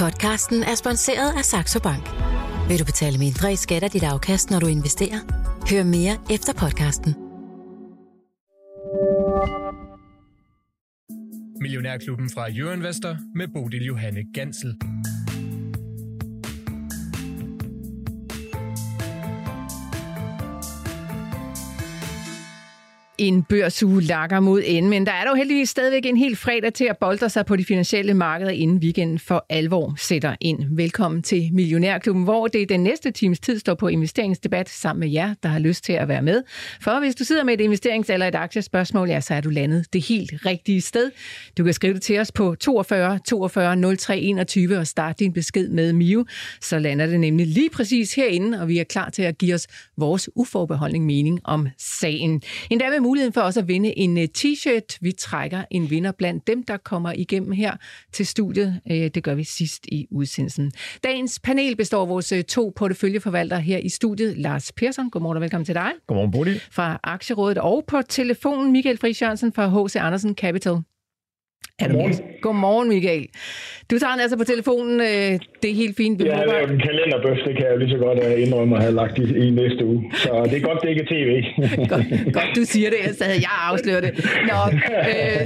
[0.00, 2.04] Podcasten er sponsoreret af Saxo Bank.
[2.68, 5.20] Vil du betale mindre i skat af dit afkast, når du investerer?
[5.70, 7.14] Hør mere efter podcasten.
[11.60, 12.82] Millionærklubben fra Jørgen
[13.34, 14.74] med Bodil Johanne Gansel.
[23.20, 26.84] En børsuge lakker mod enden, men der er dog heldigvis stadigvæk en hel fredag til
[26.84, 30.76] at bolde sig på de finansielle markeder, inden weekenden for alvor sætter ind.
[30.76, 35.34] Velkommen til Millionærklubben, hvor det den næste times tid står på investeringsdebat sammen med jer,
[35.42, 36.42] der har lyst til at være med.
[36.80, 39.86] For hvis du sidder med et investerings- eller et aktiespørgsmål, ja, så er du landet
[39.92, 41.10] det helt rigtige sted.
[41.58, 45.68] Du kan skrive det til os på 42 42 03 21 og starte din besked
[45.68, 46.24] med Mio.
[46.60, 49.66] Så lander det nemlig lige præcis herinde, og vi er klar til at give os
[49.96, 52.42] vores uforbeholdning mening om sagen.
[52.70, 54.98] Endda med muligheden for også at vinde en øh, t-shirt.
[55.00, 57.76] Vi trækker en vinder blandt dem, der kommer igennem her
[58.12, 58.80] til studiet.
[58.90, 60.72] Øh, det gør vi sidst i udsendelsen.
[61.04, 64.38] Dagens panel består af vores øh, to porteføljeforvaltere her i studiet.
[64.38, 65.92] Lars Persson, godmorgen og velkommen til dig.
[66.06, 66.60] Godmorgen, Bodil.
[66.70, 69.96] Fra Aktierådet og på telefonen Michael Friis Jørgensen fra H.C.
[69.96, 70.76] Andersen Capital.
[71.78, 72.14] Godmorgen.
[72.42, 73.28] Godmorgen, Michael.
[73.90, 75.00] Du tager den altså på telefonen.
[75.00, 76.22] Øh, det er helt fint.
[76.22, 78.82] Vi jeg har lavet en kalenderbøf, det kan jeg lige så godt øh, indrømme at
[78.82, 80.12] have lagt i, i næste uge.
[80.14, 81.30] Så det er godt, det ikke er tv.
[81.92, 84.12] godt, godt, du siger det, så havde jeg afsløret det.
[84.50, 84.58] Nå,
[85.10, 85.40] øh,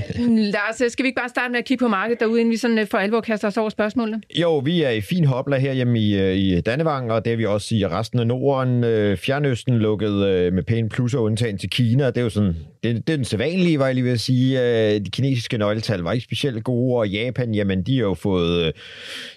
[0.54, 2.78] Lars, skal vi ikke bare starte med at kigge på markedet derude, inden vi sådan
[2.78, 4.20] øh, for alvor kaster os over spørgsmålene?
[4.40, 7.46] Jo, vi er i fin hopla her hjemme i, i Dannevang, og det er vi
[7.46, 8.84] også i resten af Norden.
[9.16, 10.12] Fjernøsten lukket
[10.54, 12.06] med pæne plusser undtagen til Kina.
[12.06, 14.58] Det er jo sådan, det, det er den sædvanlige, var jeg lige ved at sige.
[14.98, 18.66] De kinesiske nøgletal var ikke specielt gode, og Japan, jamen, de har jo fået fået
[18.66, 18.72] øh,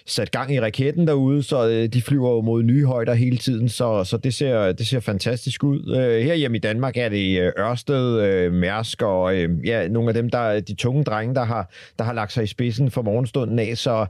[0.06, 3.68] sat gang i raketten derude, så øh, de flyver jo mod nye højder hele tiden,
[3.68, 5.96] så, så det, ser, det ser fantastisk ud.
[5.96, 10.60] Øh, her hjemme i Danmark er det Ørsted, Mærsk og ja, nogle af dem, der
[10.60, 14.06] de tunge drenge, der har, der har lagt sig i spidsen for morgenstunden af, så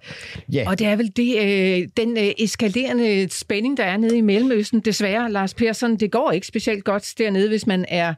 [0.52, 0.64] ja.
[0.66, 5.54] Og det er vel det, den eskalerende spænding, der er nede i Mellemøsten, desværre, Lars
[5.54, 8.14] Persson, det går ikke specielt godt dernede, hvis man er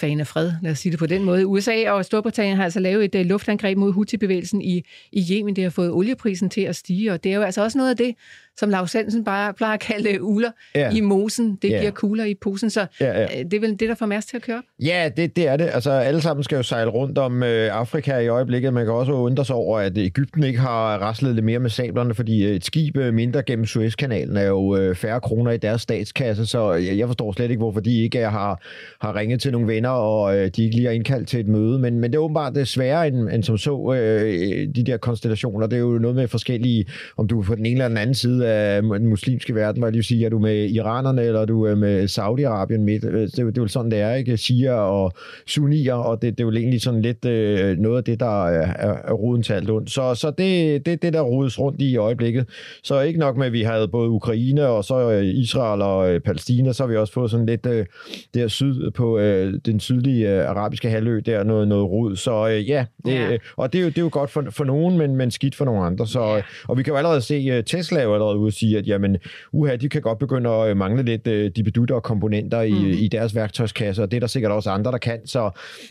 [0.00, 1.46] fan af fred, lad os sige det på den måde.
[1.46, 5.56] USA og Storbritannien har altså lavet et øh, luftangreb mod Houthi-bevægelsen i, i Yemen.
[5.56, 7.96] Det har fået olieprisen til at stige, og det er jo altså også noget af
[7.96, 8.14] det,
[8.58, 10.90] som Lars Hansen bare plejer at kalde uler ja.
[10.90, 11.58] i mosen.
[11.62, 11.78] Det ja.
[11.78, 13.22] giver kugler i posen, så ja, ja.
[13.22, 14.64] Øh, det er vel det, der får Mærsk til at køre op?
[14.86, 15.70] Ja, det, det er det.
[15.72, 18.72] Altså, alle sammen skal jo sejle rundt om øh, Afrika i øjeblikket.
[18.72, 22.14] Man kan også undre sig over, at Ægypten ikke har raslet lidt mere med sablerne,
[22.14, 26.46] fordi et skib øh, mindre gennem Suezkanalen er jo øh, færre kroner i deres statskasse,
[26.46, 28.62] så jeg, jeg forstår slet ikke, hvorfor de ikke har,
[29.00, 31.78] har ringet til nogle venner, og øh, de ikke lige har indkaldt til et møde.
[31.78, 35.66] Men, men det er åbenbart det sværere end, end som så, øh, de der konstellationer.
[35.66, 38.14] Det er jo noget med forskellige, om du er på den ene eller den anden
[38.14, 41.44] side af den muslimske verden, hvor jeg lige sige, er du med iranerne, eller er
[41.44, 43.02] du er med Saudi-Arabien midt?
[43.02, 44.36] Det, det, det er jo sådan, det er, ikke?
[44.36, 45.12] Shia og
[45.46, 48.66] sunnier, og det, det er jo egentlig sådan lidt øh, noget af det, der er,
[48.78, 49.90] er, er roden til alt ondt.
[49.90, 52.46] Så, så det, det det, der rodes rundt i øjeblikket.
[52.82, 56.20] Så ikke nok med, at vi havde både Ukraine, og så øh, Israel og øh,
[56.20, 57.86] Palæstina, så har vi også fået sådan lidt øh,
[58.34, 62.16] der syd på øh, den sydlige øh, arabiske halvø, der noget, noget rod.
[62.16, 63.32] Så øh, ja, det, ja.
[63.32, 65.54] Øh, og det er, jo, det er jo godt for, for nogen, men, men skidt
[65.54, 66.06] for nogle andre.
[66.06, 66.42] Så, ja.
[66.68, 68.86] Og vi kan jo allerede se, uh, Tesla er jo allerede ude at sige, at
[68.86, 69.16] jamen,
[69.52, 72.72] uha, de kan godt begynde at øh, mangle lidt uh, de bedutter og komponenter i,
[72.72, 72.90] mm.
[72.90, 75.50] i deres værktøjskasse, og det er der sikkert også andre, der kan, så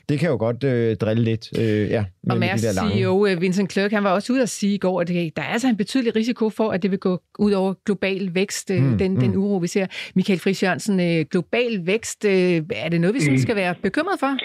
[0.10, 1.50] det kan jo godt uh, drille lidt.
[1.58, 4.78] Uh, ja, og Mærs de CEO Vincent Clerk, han var også ude at sige i
[4.78, 7.52] går, at det, der er altså en betydelig risiko for, at det vil gå ud
[7.52, 8.98] over global vækst, mm.
[8.98, 9.20] den, mm.
[9.20, 9.88] den uro, vi ser.
[10.16, 13.38] Michael Friis Jørgensen, global vækst, er det noget, vi mm.
[13.38, 14.38] skal være bekymret for?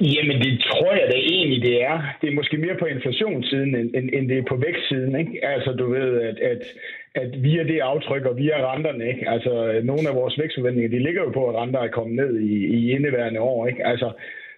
[0.00, 2.02] Jamen, det tror jeg da egentlig, det er.
[2.20, 5.18] Det er måske mere på inflationssiden, end, end, end det er på vækstsiden.
[5.20, 5.44] Ikke?
[5.44, 6.62] Altså, du ved, at, at,
[7.14, 9.28] at via det aftryk og via renterne, ikke?
[9.28, 12.66] altså nogle af vores vækstforventninger, de ligger jo på, at renter er kommet ned i,
[12.66, 13.66] i indeværende år.
[13.66, 13.86] Ikke?
[13.86, 14.12] Altså,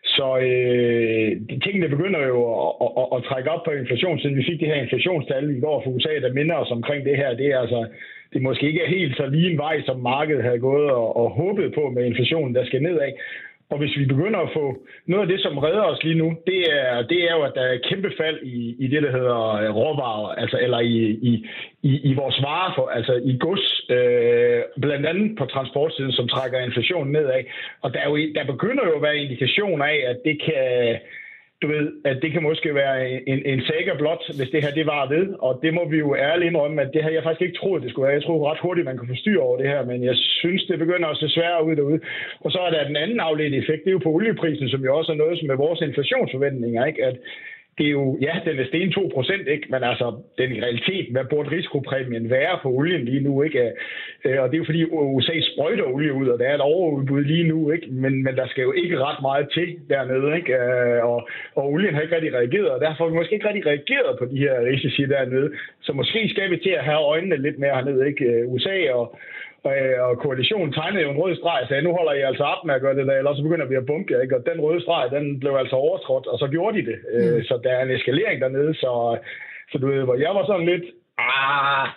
[0.05, 4.37] så øh, de tingene begynder jo at, at, at, at trække op på inflationssiden.
[4.37, 7.35] Vi fik det her inflationstal i går fra USA, der minder os omkring det her.
[7.35, 7.87] Det er altså
[8.33, 11.31] det måske ikke er helt så lige en vej, som markedet havde gået og, og
[11.31, 13.13] håbet på med inflationen, der skal nedad.
[13.71, 16.61] Og hvis vi begynder at få noget af det, som redder os lige nu, det
[16.79, 19.75] er, det er jo, at der er kæmpe fald i, i det, der hedder øh,
[19.77, 20.97] råvarer, altså, eller i,
[21.31, 21.47] i,
[21.83, 26.59] i, i vores varer, for, altså i gods, øh, blandt andet på transportsiden, som trækker
[26.61, 27.45] inflationen nedad.
[27.83, 30.97] Og der, er jo, der begynder jo at være indikationer af, at det kan,
[31.63, 32.95] du ved, at det kan måske være
[33.33, 35.27] en, en saga blot, hvis det her det var ved.
[35.47, 37.91] Og det må vi jo ærligt indrømme, at det her jeg faktisk ikke troet, det
[37.91, 38.15] skulle være.
[38.15, 40.79] Jeg troede ret hurtigt, man kunne få styr over det her, men jeg synes, det
[40.79, 42.01] begynder at se sværere ud derude.
[42.41, 44.97] Og så er der den anden afledte effekt, det er jo på olieprisen, som jo
[44.97, 47.05] også er noget, som med vores inflationsforventninger, ikke?
[47.05, 47.17] At,
[47.79, 49.67] det er jo, ja, den er sten 2 procent, ikke?
[49.71, 50.07] Men altså,
[50.39, 53.73] den i realiteten, hvad burde risikopræmien være på olien lige nu, ikke?
[54.25, 57.25] Øh, og det er jo fordi USA sprøjter olie ud, og der er et overudbud
[57.25, 57.87] lige nu, ikke?
[57.91, 60.53] Men, men der skal jo ikke ret meget til dernede, ikke?
[60.55, 63.67] Øh, og, og olien har ikke rigtig reageret, og derfor har vi måske ikke rigtig
[63.67, 65.51] reageret på de her risici dernede.
[65.81, 68.25] Så måske skal vi til at have øjnene lidt mere hernede, ikke?
[68.25, 69.19] Øh, USA og,
[70.01, 72.75] og koalitionen tegnede jo en rød streg og sagde, nu holder I altså op med
[72.75, 74.23] at gøre det der, eller så begynder vi at bunke.
[74.23, 74.37] Ikke?
[74.37, 76.99] Og den røde streg, den blev altså overtrådt, og så gjorde de det.
[77.15, 77.43] Mm.
[77.43, 79.19] Så der er en eskalering dernede, så,
[79.73, 80.85] så du ved, hvor jeg var sådan lidt,
[81.19, 81.89] ah,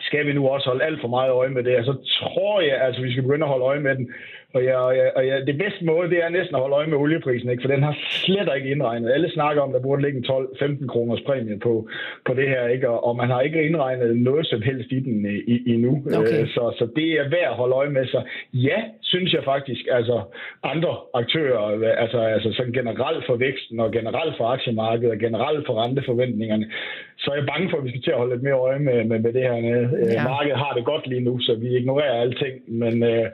[0.00, 1.76] skal vi nu også holde alt for meget øje med det?
[1.76, 4.14] Og så tror jeg, altså vi skal begynde at holde øje med den.
[4.54, 6.86] Og, ja, og, ja, og ja, det bedste måde, det er næsten at holde øje
[6.86, 7.62] med olieprisen, ikke?
[7.62, 9.12] for den har slet ikke indregnet.
[9.12, 11.88] Alle snakker om, at der burde ligge en 12-15 kroners præmie på,
[12.26, 12.88] på det her, ikke?
[12.88, 15.92] Og, og man har ikke indregnet noget som helst i den øh, i, endnu.
[16.18, 16.42] Okay.
[16.42, 18.06] Øh, så, så det er værd at holde øje med.
[18.06, 18.22] Så
[18.52, 20.22] ja, synes jeg faktisk, altså
[20.62, 21.58] andre aktører,
[22.02, 26.66] altså, altså sådan generelt for væksten og generelt for aktiemarkedet og generelt for renteforventningerne,
[27.18, 29.04] så er jeg bange for, at vi skal til at holde lidt mere øje med,
[29.04, 29.56] med, med det her.
[29.56, 30.24] Øh, ja.
[30.24, 33.26] Markedet har det godt lige nu, så vi ignorerer alting, men øh,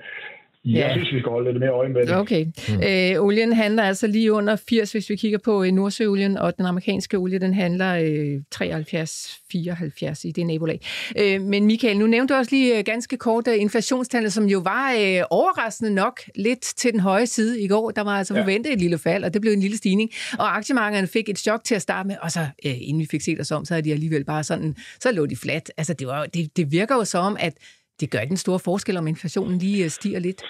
[0.65, 0.93] jeg ja.
[0.93, 2.17] synes, vi skal holde lidt mere øje med det.
[2.17, 2.45] Okay.
[2.45, 2.83] Mm.
[2.83, 6.67] Øh, olien handler altså lige under 80, hvis vi kigger på øh, Nordsøolien, og den
[6.67, 10.81] amerikanske olie, den handler øh, 73-74 i det nabolag.
[11.19, 14.59] Øh, men Michael, nu nævnte du også lige øh, ganske kort øh, inflationstallet, som jo
[14.59, 17.91] var øh, overraskende nok lidt til den høje side i går.
[17.91, 18.41] Der var altså ja.
[18.41, 20.11] forventet et lille fald, og det blev en lille stigning.
[20.39, 23.21] Og aktiemarkederne fik et chok til at starte med, og så øh, inden vi fik
[23.21, 25.73] set os om, så er de alligevel bare sådan, så lå de flat.
[25.77, 27.55] Altså det, var, det, det virker jo som, at
[28.01, 30.43] det gør ikke en stor forskel, om inflationen lige øh, stiger lidt.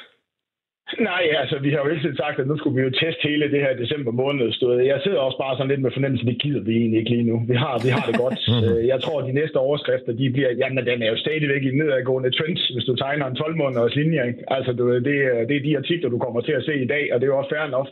[1.10, 3.50] Nej, altså vi har jo hele tiden sagt, at nu skulle vi jo teste hele
[3.54, 4.52] det her december måned.
[4.52, 4.80] Stod.
[4.92, 7.30] Jeg sidder også bare sådan lidt med fornemmelse, at det gider vi egentlig ikke lige
[7.30, 7.36] nu.
[7.52, 8.38] Vi har, vi har det godt.
[8.68, 11.76] Øh, jeg tror, at de næste overskrifter, de bliver, jamen den er jo stadigvæk i
[11.78, 14.26] nedadgående trend, hvis du tegner en 12 måneders linje.
[14.28, 14.40] Ikke?
[14.56, 15.16] Altså du, det,
[15.48, 17.38] det er de artikler, du kommer til at se i dag, og det er jo
[17.38, 17.88] også fair nok.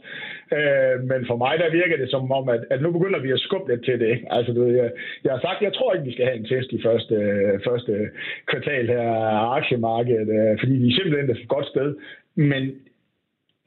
[0.57, 3.41] Øh, men for mig, der virker det som om, at, at nu begynder vi at
[3.47, 4.09] skubbe lidt til det.
[4.15, 4.27] Ikke?
[4.37, 4.91] Altså du, jeg,
[5.25, 7.17] jeg har sagt, jeg tror ikke, vi skal have en test i første,
[7.67, 7.93] første
[8.51, 11.89] kvartal her af aktiemarkedet, øh, fordi vi er simpelthen et godt sted.
[12.37, 12.63] Men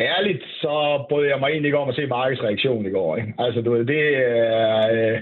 [0.02, 3.18] ærligt, så brød jeg mig egentlig ikke om at se Markets reaktion i går.
[3.18, 3.34] Ikke?
[3.40, 5.14] Altså, du ved, det er...
[5.14, 5.22] Øh,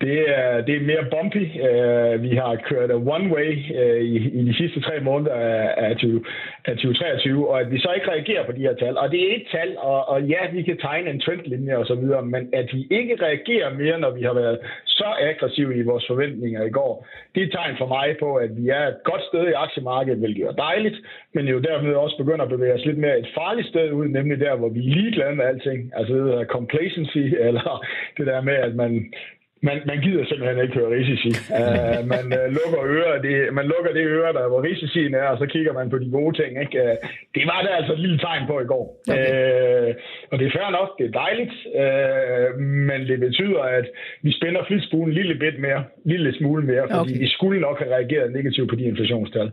[0.00, 1.44] det er, det er mere bumpy.
[1.68, 3.50] Uh, vi har kørt one way
[3.80, 5.34] uh, i, i de sidste tre måneder
[5.88, 6.24] af, 20,
[6.64, 8.98] af 2023, og at vi så ikke reagerer på de her tal.
[8.98, 11.94] Og det er et tal, og, og ja, vi kan tegne en trendlinje og så
[11.94, 16.06] videre, men at vi ikke reagerer mere, når vi har været så aggressive i vores
[16.06, 19.22] forventninger i går, det er et tegn for mig på, at vi er et godt
[19.22, 20.96] sted i aktiemarkedet, hvilket er dejligt,
[21.34, 24.40] men jo dermed også begynder at bevæge os lidt mere et farligt sted ud, nemlig
[24.40, 25.92] der, hvor vi er ligeglade med alting.
[25.96, 27.84] Altså det der complacency, eller
[28.16, 29.12] det der med, at man
[29.62, 31.30] man, man gider simpelthen ikke høre risici.
[31.60, 35.38] Uh, man uh, lukker ører, det, man lukker det øre, der hvor risicien er, og
[35.38, 36.60] så kigger man på de gode ting.
[36.60, 36.82] Ikke?
[36.82, 38.84] Uh, det var der altså et lille tegn på i går.
[39.10, 39.88] Okay.
[39.88, 39.94] Uh,
[40.30, 43.86] og det er fair nok, det er dejligt, uh, men det betyder, at
[44.22, 47.20] vi spænder flitsbuen en lille bit mere, lille smule mere, fordi okay.
[47.20, 49.50] vi skulle nok have reageret negativt på de inflationstal.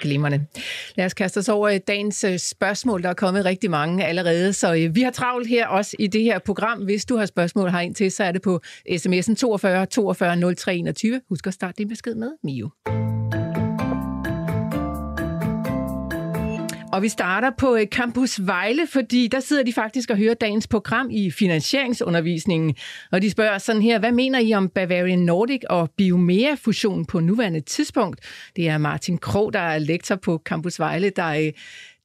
[0.00, 0.46] Glimrende.
[0.94, 3.02] Lad os kaste os over dagens øh, spørgsmål.
[3.02, 6.22] Der er kommet rigtig mange allerede, så øh, vi har travlt her også i det
[6.22, 6.78] her program.
[6.78, 8.60] Hvis du har spørgsmål ind til, så er det på
[8.90, 11.20] sms'en 42 42 03 21.
[11.28, 12.70] Husk at starte din besked med Mio.
[16.96, 20.66] Og vi starter på øh, Campus Vejle, fordi der sidder de faktisk og hører dagens
[20.66, 22.74] program i finansieringsundervisningen.
[23.12, 27.60] Og de spørger sådan her, hvad mener I om Bavarian Nordic og Biomea-fusion på nuværende
[27.60, 28.20] tidspunkt?
[28.56, 31.52] Det er Martin Krog, der er lektor på Campus Vejle, der øh,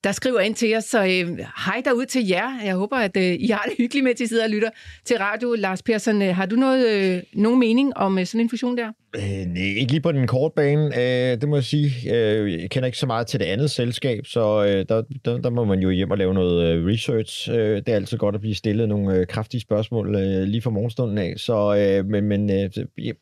[0.04, 0.84] der skriver ind til os.
[0.84, 2.62] Så øh, hej derud til jer.
[2.64, 4.70] Jeg håber, at øh, I har det hyggeligt med, at I sidder og lytter
[5.06, 5.56] til radio.
[5.56, 8.92] Lars Persson, øh, har du noget, øh, nogen mening om øh, sådan en fusion der?
[9.16, 12.16] Øh, nej, ikke lige på den korte bane, øh, det må jeg sige.
[12.16, 15.50] Øh, jeg kender ikke så meget til det andet selskab, så øh, der, der, der
[15.50, 17.52] må man jo hjem og lave noget øh, research.
[17.52, 20.70] Øh, det er altid godt at blive stillet nogle øh, kraftige spørgsmål øh, lige fra
[20.70, 21.34] morgenstunden af.
[21.38, 22.70] Så, øh, men, men øh,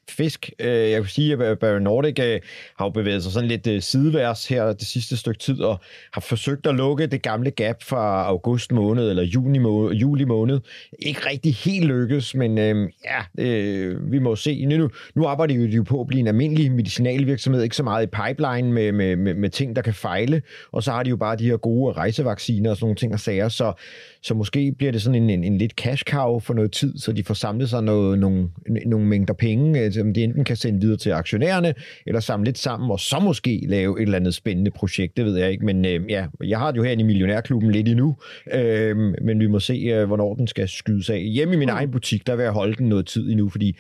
[0.10, 2.40] fisk, øh, jeg kan sige, at Barry Nordic øh,
[2.78, 5.80] har jo bevæget sig sådan lidt øh, sideværs her det sidste stykke tid, og
[6.14, 10.60] har forsøgt at lukke det gamle gap fra august måned, eller juni måned, juli måned.
[11.00, 14.66] Ikke rigtig helt lykkes, men øh, ja, øh, vi må se.
[14.66, 18.08] Nu, nu arbejder de jo på at blive en almindelig medicinalvirksomhed, ikke så meget i
[18.08, 21.36] pipeline med, med, med, med ting, der kan fejle, og så har de jo bare
[21.36, 23.74] de her gode rejsevacciner og sådan nogle ting og sager, så,
[24.22, 27.12] så måske bliver det sådan en, en, en lidt cash cow for noget tid, så
[27.12, 28.50] de får samlet sig noget, nogle,
[28.86, 31.74] nogle mængder penge, øh, som de enten kan sende videre til aktionærerne,
[32.06, 35.38] eller samle lidt sammen, og så måske lave et eller andet spændende projekt, det ved
[35.38, 38.16] jeg ikke, men øh, ja, jeg har det jo her i Millionærklubben lidt endnu,
[38.54, 41.22] øh, men vi må se, øh, hvornår den skal skydes af.
[41.22, 41.76] Hjemme i min mm.
[41.76, 43.78] egen butik, der vil jeg holde den noget tid endnu, fordi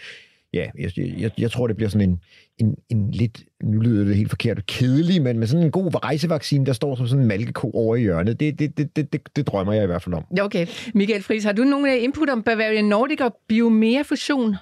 [0.53, 2.19] ja, jeg, jeg, jeg tror, det bliver sådan en,
[2.57, 6.65] en, en lidt, nu lyder det helt forkert, kedelig, men med sådan en god rejsevaccine,
[6.65, 8.39] der står som sådan en malkeko over i hjørnet.
[8.39, 10.25] Det, det, det, det, det, det drømmer jeg i hvert fald om.
[10.41, 10.67] Okay.
[10.93, 14.55] Michael Friis, har du nogen input om Bavarian Nordic og Biomea-fusion?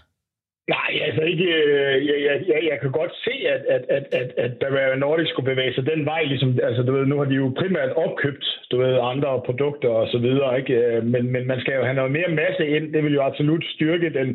[0.68, 1.44] Nej, altså ikke.
[1.44, 5.30] Øh, jeg, jeg, jeg, jeg kan godt se, at, at, at, at, at Bavaria Nordic
[5.30, 6.24] skulle bevæge sig den vej.
[6.24, 10.08] Ligesom, altså, du ved, nu har de jo primært opkøbt du ved, andre produkter og
[10.08, 10.58] så videre.
[10.60, 10.74] Ikke?
[10.74, 12.94] Øh, men, men man skal jo have noget mere masse ind.
[12.94, 14.30] Det vil jo absolut styrke den.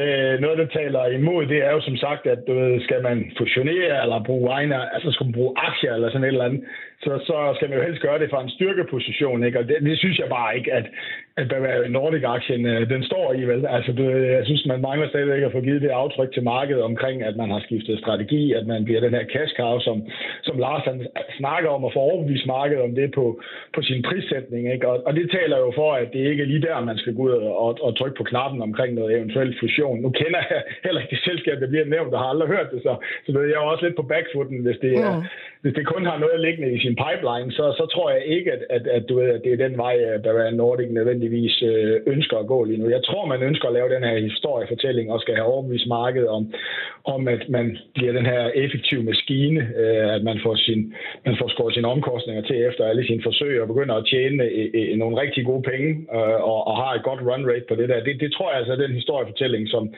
[0.00, 3.32] Øh, noget, der taler imod, det er jo som sagt, at du ved, skal man
[3.38, 6.64] fusionere eller bruge egne, altså skal man bruge aktier eller sådan et eller andet,
[7.02, 9.44] så, så skal man jo helst gøre det fra en styrkeposition.
[9.44, 9.58] Ikke?
[9.58, 10.86] Og det, det synes jeg bare ikke, at,
[11.36, 13.42] at Nordic-aktien øh, den står i.
[13.44, 13.66] Vel?
[13.66, 16.82] Altså, det, øh, jeg synes, man mangler stadigvæk at få givet det aftryk til markedet
[16.82, 19.96] omkring, at man har skiftet strategi, at man bliver den her cash cow, som,
[20.42, 21.06] som Lars han
[21.38, 23.40] snakker om, at få overbevist markedet om det på,
[23.74, 24.72] på sin prissætning.
[24.72, 24.88] Ikke?
[24.88, 27.22] Og, og det taler jo for, at det ikke er lige der, man skal gå
[27.22, 30.00] ud og, og trykke på knappen omkring noget eventuelt fusion.
[30.00, 32.82] Nu kender jeg heller ikke det selskab, der bliver nævnt, og har aldrig hørt det,
[32.82, 32.92] så,
[33.26, 35.16] så ved jeg også lidt på backfooten, hvis det, er.
[35.16, 35.24] Mm
[35.62, 38.62] hvis det kun har noget liggende i sin pipeline, så, så tror jeg ikke, at,
[38.70, 42.36] at, at, du ved, at det er den vej, øh, Bavarian Nordic nødvendigvis øh, ønsker
[42.38, 42.88] at gå lige nu.
[42.88, 46.52] Jeg tror, man ønsker at lave den her historiefortælling og skal have overbevist markedet om,
[47.04, 50.94] om at man bliver den her effektive maskine, øh, at man får, sin,
[51.26, 54.36] man får skåret sine omkostninger til efter alle sine forsøg og begynder at tjene
[54.96, 56.06] nogle rigtig gode penge
[56.50, 58.00] og, og har et godt run rate på det der.
[58.04, 59.94] Det, det tror jeg altså er den historiefortælling, som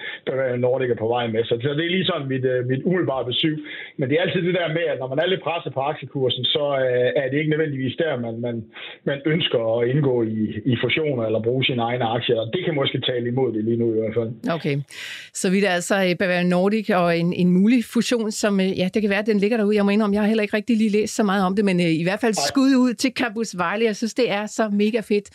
[0.58, 1.44] Nordic er på vej med.
[1.44, 3.58] Så, så det er lige sådan mit, mit umiddelbare besøg.
[3.96, 6.44] Men det er altid det der med, at når man er lidt presset på aktiekursen,
[6.44, 8.64] så øh, er det ikke nødvendigvis der, man, man,
[9.04, 10.40] man ønsker at indgå i,
[10.72, 12.40] i fusioner eller bruge sine egne aktier.
[12.54, 14.30] Det kan måske tale imod det lige nu i hvert fald.
[14.56, 14.76] Okay,
[15.34, 19.02] så vi er altså Bavaria Nordic og en, en mulig fusion, som øh, ja, det
[19.02, 19.76] kan være, at den ligger derude.
[19.76, 21.80] Jeg må indrømme, jeg har heller ikke rigtig lige læst så meget om det, men
[21.80, 23.84] øh, i hvert fald skud ud til Campus Vejle.
[23.84, 25.26] Jeg synes, det er så mega fedt,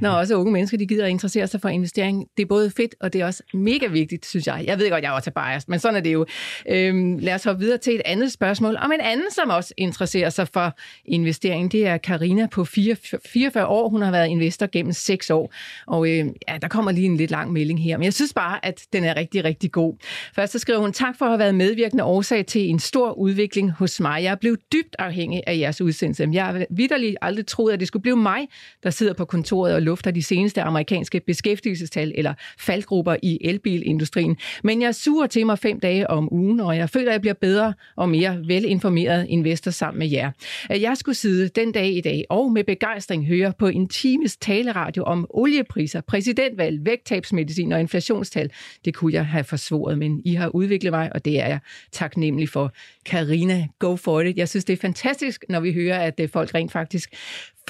[0.00, 2.26] når også unge mennesker de gider at interessere sig for investering.
[2.36, 4.64] Det er både fedt, og det er også mega vigtigt, synes jeg.
[4.66, 6.26] Jeg ved godt, jeg er også biased, men sådan er det jo.
[6.68, 10.30] Øhm, lad os hoppe videre til et andet spørgsmål om en anden, som også interesserer
[10.30, 11.72] sig for investering.
[11.72, 13.88] Det er Karina på 44 år.
[13.88, 15.52] Hun har været investor gennem 6 år.
[15.86, 18.64] Og øh, ja, der kommer lige en lidt lang melding her, men jeg synes bare,
[18.64, 19.94] at den er rigtig, rigtig god.
[20.34, 23.70] Først så skriver hun, tak for at have været medvirkende årsag til en stor udvikling
[23.70, 24.22] hos mig.
[24.22, 26.28] Jeg blev dybt afhængig af jeres udsendelse.
[26.32, 28.48] Jeg har vidderligt aldrig troet, at det skulle blive mig,
[28.82, 34.36] der sidder på kontoret og lufter de seneste amerikanske beskæftigelsestal eller faldgrupper i elbilindustrien.
[34.64, 37.34] Men jeg suger til mig fem dage om ugen, og jeg føler, at jeg bliver
[37.34, 40.30] bedre og mere velinformeret investor sammen med jer.
[40.70, 45.02] Jeg skulle sidde den dag i dag og med begejstring høre på en times taleradio
[45.02, 48.50] om oliepriser, præsidentvalg, vægttabsmedicin og inflationstal,
[48.84, 51.58] det kunne jeg have forsvoret, men I har udviklet mig, og det er jeg
[51.92, 52.72] taknemmelig for.
[53.06, 54.36] Karina, go for it.
[54.36, 57.14] Jeg synes, det er fantastisk, når vi hører, at øh, folk rent faktisk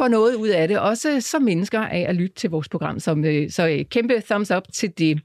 [0.01, 3.01] får noget ud af det, også som mennesker af at lytte til vores program.
[3.01, 5.21] Som, øh, så øh, kæmpe thumbs up til det.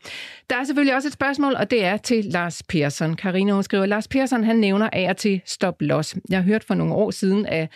[0.50, 3.16] Der er selvfølgelig også et spørgsmål, og det er til Lars Persson.
[3.16, 6.16] Karina hun skriver, Lars Persson han nævner af og til stop loss.
[6.30, 7.72] Jeg har hørt for nogle år siden, at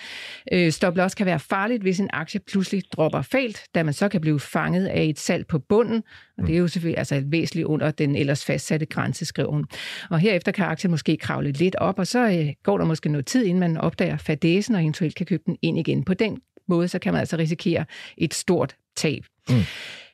[0.52, 4.10] øh, stop loss kan være farligt, hvis en aktie pludselig dropper falt, da man så
[4.10, 6.04] kan blive fanget af et salg på bunden.
[6.38, 9.66] Og det er jo selvfølgelig altså væsentligt under den ellers fastsatte grænse, skriver hun.
[10.10, 13.26] Og herefter kan aktien måske kravle lidt op, og så øh, går der måske noget
[13.26, 16.04] tid, inden man opdager fadesen og eventuelt kan købe den ind igen.
[16.04, 16.38] På den
[16.70, 17.86] måde, så kan man altså risikere
[18.18, 19.26] et stort tab.
[19.50, 19.56] Mm.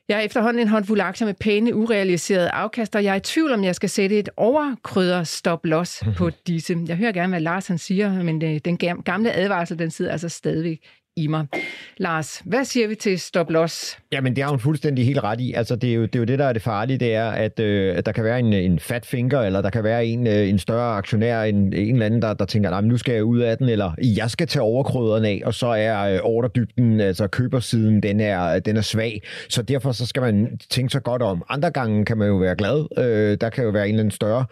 [0.08, 3.52] Jeg har efterhånden en håndfuld aktier med pæne, urealiserede afkast, og jeg er i tvivl
[3.52, 6.78] om, jeg skal sætte et overkrydder stop-loss på disse.
[6.88, 10.30] Jeg hører gerne, hvad Lars han siger, men øh, den gamle advarsel, den sidder altså
[10.30, 10.80] stadigvæk
[11.18, 11.48] i mig.
[11.98, 13.98] Lars, hvad siger vi til stop loss?
[14.12, 15.54] Jamen, det har hun fuldstændig helt ret i.
[15.54, 17.60] Altså, det er jo det, er jo det der er det farlige, det er, at,
[17.60, 20.50] øh, at der kan være en, en fat finger, eller der kan være en, øh,
[20.50, 23.40] en større aktionær, en, en eller anden, der, der tænker, nej, nu skal jeg ud
[23.40, 28.04] af den, eller jeg skal tage overkrøderen af, og så er øh, orderdybden, altså købersiden,
[28.04, 29.22] den er, den er svag.
[29.50, 31.44] Så derfor så skal man tænke sig godt om.
[31.50, 32.86] Andre gange kan man jo være glad.
[32.98, 34.46] Øh, der kan jo være en eller anden større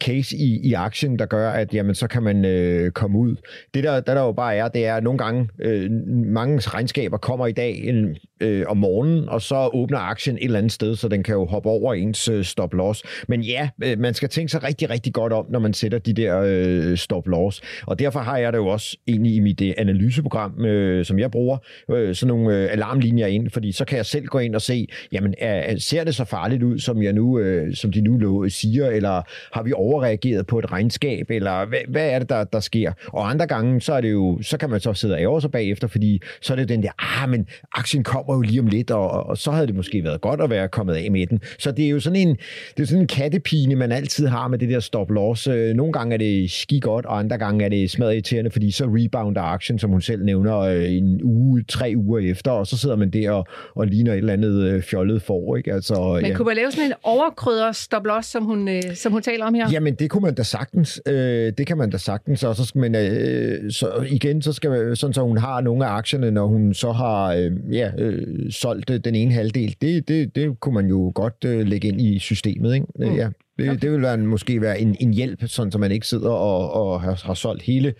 [0.00, 3.36] case i, i aktien, der gør, at jamen, så kan man øh, komme ud.
[3.74, 7.16] Det der, der, der jo bare er, det er, at nogle gange øh, mange regnskaber
[7.16, 10.96] kommer i dag en, øh, om morgenen, og så åbner aktien et eller andet sted,
[10.96, 13.02] så den kan jo hoppe over ens øh, stop-loss.
[13.28, 16.12] Men ja, øh, man skal tænke sig rigtig, rigtig godt om, når man sætter de
[16.12, 17.60] der øh, stop-loss.
[17.86, 21.30] Og derfor har jeg det jo også egentlig i mit øh, analyseprogram, øh, som jeg
[21.30, 21.58] bruger,
[21.90, 24.88] øh, sådan nogle øh, alarmlinjer ind, fordi så kan jeg selv gå ind og se,
[25.12, 28.50] jamen er, ser det så farligt ud, som, jeg nu, øh, som de nu øh,
[28.50, 32.60] siger, eller har vi overreageret på et regnskab, eller hvad, hvad er det, der, der
[32.60, 32.92] sker?
[33.06, 35.50] Og andre gange, så er det jo, så kan man så sidde og ære sig
[35.50, 38.90] bagefter, fordi så er det den der, ah, men aktien kommer jo lige om lidt,
[38.90, 41.40] og, og så havde det måske været godt at være kommet af med den.
[41.58, 42.36] Så det er jo sådan en,
[42.76, 45.46] det er sådan en kattepine, man altid har med det der stop-loss.
[45.46, 48.70] Øh, nogle gange er det ski godt, og andre gange er det smadret irriterende, fordi
[48.70, 52.78] så rebounder aktien, som hun selv nævner, øh, en uge, tre uger efter, og så
[52.78, 55.56] sidder man der og, og ligner et eller andet øh, fjollet for.
[55.56, 55.72] Ikke?
[55.72, 56.36] Altså, men ja.
[56.36, 59.70] kunne man lave sådan en overkrydder stop-loss, som hun, som hun taler om her?
[59.70, 61.00] Jamen, det kunne man da sagtens.
[61.06, 62.44] det kan man da sagtens.
[62.44, 62.94] Og så, men
[63.72, 66.92] så igen, så skal man, sådan så hun har nogle af aktierne, når hun så
[66.92, 69.76] har øh, ja, øh, solgt den ene halvdel.
[69.80, 72.74] Det, det, det kunne man jo godt øh, lægge ind i systemet.
[72.74, 72.86] Ikke?
[72.98, 73.14] Mm.
[73.14, 73.28] Ja.
[73.58, 73.80] Det, okay.
[73.80, 77.00] det vil være, måske være en, en hjælp, sådan, så man ikke sidder og, og
[77.00, 77.94] har, har solgt hele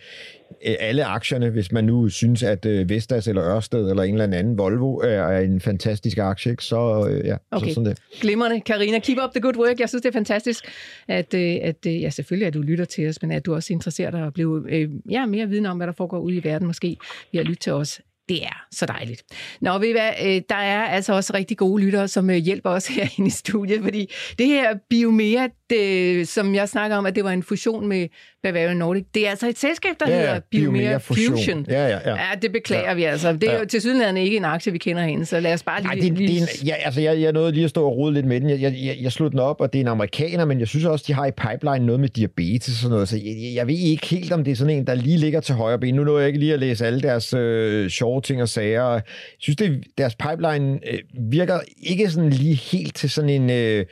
[0.67, 4.39] øh, alle aktierne, hvis man nu synes, at øh, Vestas eller Ørsted eller en eller
[4.39, 6.65] anden Volvo er en fantastisk aktie, ikke?
[6.65, 7.69] så øh, ja, okay.
[7.69, 7.99] så sådan det.
[8.21, 8.61] Glimrende.
[8.61, 9.81] Karina, keep up the good work.
[9.81, 10.65] Jeg synes, det er fantastisk,
[11.09, 14.25] at, at ja, selvfølgelig at du lytter til os, men at du også interesserer dig
[14.25, 16.97] og blive øh, ja, mere viden om, hvad der foregår ude i verden måske,
[17.33, 19.23] ved at lytte til os det er så dejligt.
[19.61, 22.71] Nå, ved I hvad, øh, der er altså også rigtig gode lyttere, som øh, hjælper
[22.71, 27.15] os herinde i studiet, fordi det her Biomea, det, øh, som jeg snakker om, at
[27.15, 28.09] det var en fusion med
[28.43, 31.37] Bavarian Nordic, det er altså et selskab, der ja, hedder Biomea, Biomea Fusion.
[31.37, 31.67] Fusion.
[31.69, 32.11] Ja, ja, ja.
[32.11, 32.95] ja, det beklager ja.
[32.95, 33.33] vi altså.
[33.33, 33.59] Det er ja.
[33.59, 35.89] jo til sydenheden ikke en aktie, vi kender herinde, så lad os bare lige...
[35.89, 36.41] Ej, det, lige...
[36.41, 38.51] Det en, ja, altså, jeg, jeg nåede lige at stå og rode lidt med den.
[38.51, 40.85] Jeg, jeg, jeg, jeg slog den op, og det er en amerikaner, men jeg synes
[40.85, 43.75] også, de har i pipeline noget med diabetes og sådan noget, så jeg, jeg ved
[43.75, 45.95] ikke helt, om det er sådan en, der lige ligger til højre ben.
[45.95, 48.91] Nu nåede jeg ikke lige at læse alle deres øh, sjove ting og sager.
[48.91, 49.03] Jeg
[49.39, 50.99] synes, det, deres pipeline øh,
[51.31, 53.51] virker ikke sådan lige helt til sådan en...
[53.51, 53.85] Øh,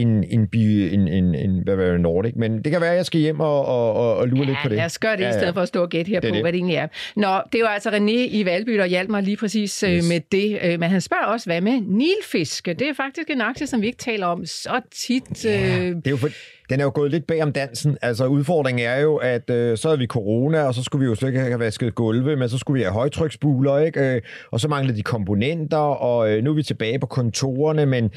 [0.00, 2.32] en, en, by, en, en, en hvad var det, Nordic.
[2.36, 4.68] Men det kan være, at jeg skal hjem og, og, og lure ja, lidt på
[4.68, 4.76] det.
[4.76, 5.34] lad os gøre det, ja, ja.
[5.34, 6.42] i stedet for at stå og gætte her det på, det.
[6.42, 6.88] hvad det egentlig er.
[7.16, 10.08] Nå, det var altså René i Valby, der hjalp mig lige præcis øh, yes.
[10.08, 10.58] med det.
[10.62, 12.66] Øh, men han spørger også, hvad med nilfisk?
[12.66, 15.44] Det er faktisk en aktie, som vi ikke taler om så tit.
[15.44, 16.28] Ja, det er jo for,
[16.70, 17.98] den er jo gået lidt bag om dansen.
[18.02, 21.14] Altså udfordringen er jo, at øh, så havde vi corona, og så skulle vi jo
[21.14, 24.14] slet ikke have vasket gulve, men så skulle vi have højtryksbuler, ikke?
[24.14, 28.10] Øh, og så manglede de komponenter, og øh, nu er vi tilbage på kontorerne, men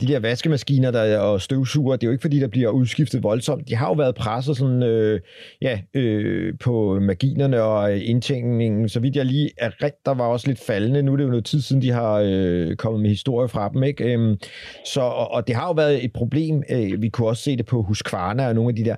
[0.00, 3.68] de der vaskemaskiner der, og støvsuger, det er jo ikke fordi, der bliver udskiftet voldsomt.
[3.68, 5.20] De har jo været presset sådan, øh,
[5.62, 10.24] ja, øh, på marginerne og øh, indtænkningen, så vidt jeg lige er ret, der var
[10.24, 11.02] også lidt faldende.
[11.02, 13.82] Nu er det jo noget tid siden, de har øh, kommet med historie fra dem,
[13.82, 14.14] ikke?
[14.14, 14.36] Øh,
[14.84, 16.62] så, og, og det har jo været et problem.
[16.70, 18.96] Øh, vi kunne også se det på Husqvarna og nogle af de der.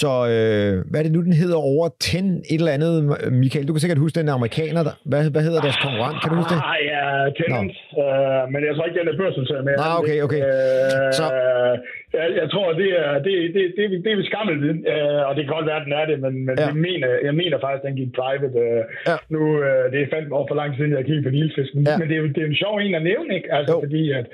[0.00, 2.94] Så øh, hvad er det nu, den hedder over 10 et eller andet?
[3.42, 4.82] Michael, du kan sikkert huske den amerikaner.
[4.88, 4.94] Der.
[5.10, 6.16] Hvad, hvad hedder deres konkurrent?
[6.22, 6.60] Kan du huske det?
[6.70, 7.04] Nej, ja,
[7.38, 7.72] Tenant.
[8.02, 9.74] Øh, men jeg tror ikke, den er børsnoteret med.
[9.84, 10.40] Nej, okay, okay.
[10.46, 11.24] Øh, så...
[12.18, 15.32] Jeg, jeg tror, det er, det, det, det, det, er vi skammel viden, øh, og
[15.36, 16.66] det kan godt være, at den er det, men, men ja.
[16.66, 18.58] jeg, mener, jeg mener faktisk, at den gik private.
[18.66, 19.16] Øh, ja.
[19.34, 21.84] Nu, øh, det er fandme over for lang tid siden, jeg kiggede på Nilfisk, men,
[21.86, 21.96] ja.
[21.98, 23.48] men det, er, det er en sjov en at nævne, ikke?
[23.58, 23.80] Altså, jo.
[23.84, 24.26] fordi at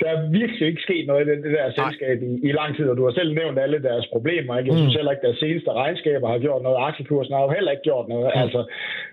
[0.00, 2.88] der er virkelig ikke sket noget i det, det der selskab i, i lang tid,
[2.88, 4.58] og du har selv nævnt alle deres problemer.
[4.58, 4.70] Ikke?
[4.70, 4.98] Jeg synes mm.
[4.98, 6.84] heller ikke, at deres seneste regnskaber har gjort noget.
[6.88, 8.30] Aktiekursen har jo heller ikke gjort noget.
[8.34, 8.42] Mm.
[8.42, 8.60] Altså,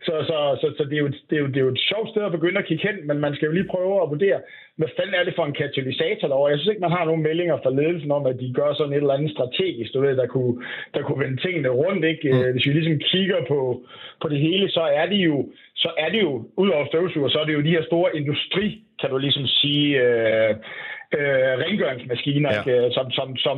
[0.08, 2.10] så så, så, så det, er jo, det, er jo, det er jo et sjovt
[2.10, 4.40] sted at begynde at kigge hen, men man skal jo lige prøve at vurdere,
[4.78, 6.52] hvad fanden er det for en katalysator derovre?
[6.52, 8.98] Jeg synes ikke, man har nogen meldinger fra ledelsen om, at de gør sådan et
[8.98, 10.54] eller andet strategisk, du ved, der kunne,
[10.94, 12.06] der kunne vende tingene rundt.
[12.06, 12.30] Ikke?
[12.32, 12.52] Mm.
[12.52, 13.60] Hvis vi ligesom kigger på,
[14.22, 15.38] på det hele, så er det jo,
[15.76, 19.10] så er det jo, udover støvsuger, så er det jo de her store industri, kan
[19.10, 20.56] du ligesom sige, øh,
[21.18, 22.60] øh, rengøringsmaskiner, ja.
[22.60, 22.94] ikke?
[22.94, 23.58] Som, som, som,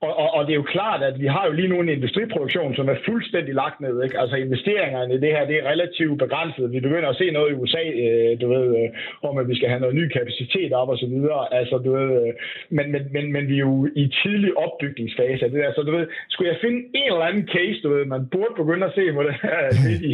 [0.00, 2.74] og, og, og det er jo klart, at vi har jo lige nu en industriproduktion,
[2.74, 4.04] som er fuldstændig lagt ned.
[4.04, 4.20] Ikke?
[4.20, 6.72] Altså investeringerne i det her, det er relativt begrænset.
[6.72, 8.88] Vi begynder at se noget i USA, øh, du ved, øh,
[9.28, 11.54] om at vi skal have noget ny kapacitet op og så videre.
[11.54, 12.32] Altså, du ved, øh,
[12.70, 15.72] men, men, men, men vi er jo i tidlig opbygningsfase af det der.
[15.72, 18.86] Så du ved, skulle jeg finde en eller anden case, du ved, man burde begynde
[18.86, 19.60] at se på det her
[20.10, 20.12] i,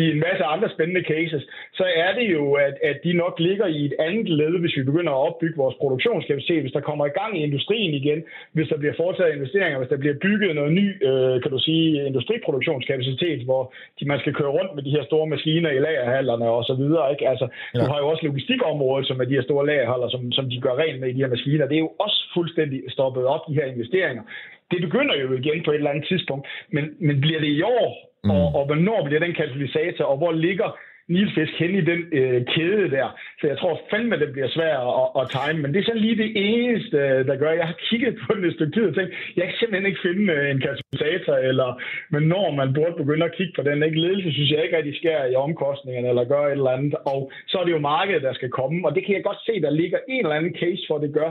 [0.00, 3.66] i en masse andre spændende cases, så er det jo, at, at de nok ligger
[3.66, 7.16] i et andet led, hvis vi begynder at opbygge vores produktionskapacitet, hvis der kommer i
[7.20, 10.86] gang i industrien igen, hvis der bliver foretaget investeringer, hvis der bliver bygget noget ny,
[11.08, 13.62] øh, kan du sige, industriproduktionskapacitet, hvor
[13.98, 17.04] de, man skal køre rundt med de her store maskiner i lagerhallerne og så videre.
[17.12, 17.28] Ikke?
[17.32, 17.78] Altså, ja.
[17.78, 20.74] Du har jo også logistikområdet, som er de her store lagerhaller, som, som de gør
[20.82, 21.66] rent med i de her maskiner.
[21.68, 24.22] Det er jo også fuldstændig stoppet op, de her investeringer.
[24.70, 26.44] Det begynder jo igen på et eller andet tidspunkt,
[26.74, 27.88] men, men bliver det i år,
[28.24, 28.30] mm.
[28.30, 30.68] og, og hvornår bliver den katalysator, og hvor ligger
[31.08, 33.08] nilfisk hen i den øh, kæde der.
[33.40, 35.58] Så jeg tror fandme, at det bliver svært at, at time.
[35.62, 37.50] Men det er sådan lige det eneste, der gør.
[37.60, 40.32] Jeg har kigget på den et stykke tid og tænkt, jeg kan simpelthen ikke finde
[40.32, 41.68] øh, en katalysator, eller,
[42.14, 43.82] men når man burde begynde at kigge på den.
[43.82, 44.00] Ikke?
[44.00, 46.94] Ledelse synes jeg ikke rigtig sker i omkostningerne, eller gør et eller andet.
[47.14, 48.86] Og så er det jo markedet, der skal komme.
[48.86, 51.30] Og det kan jeg godt se, der ligger en eller anden case for, det gør.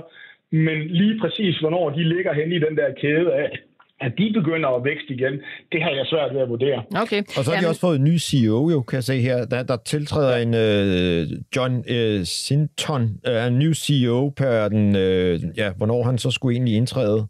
[0.51, 3.49] Men lige præcis, hvornår de ligger hen i den der kæde af,
[4.01, 5.33] at de begynder at vækste igen,
[5.71, 6.83] det har jeg svært ved at vurdere.
[6.95, 7.21] Okay.
[7.37, 7.63] Og så har Jamen.
[7.63, 9.45] de også fået en ny CEO, jo, kan jeg se her.
[9.45, 15.57] Der, der tiltræder en uh, John uh, Sinton, uh, en ny CEO per den, uh,
[15.57, 17.27] ja, hvornår han så skulle egentlig indtræde.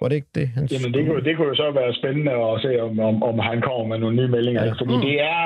[0.00, 0.46] Var det ikke det?
[0.56, 3.36] Han Jamen, det kunne, det kunne jo så være spændende at se, om, om, om
[3.38, 4.64] han kommer med nogle nye meldinger.
[4.64, 4.72] Ja.
[4.80, 5.04] Fordi mm.
[5.06, 5.44] det er,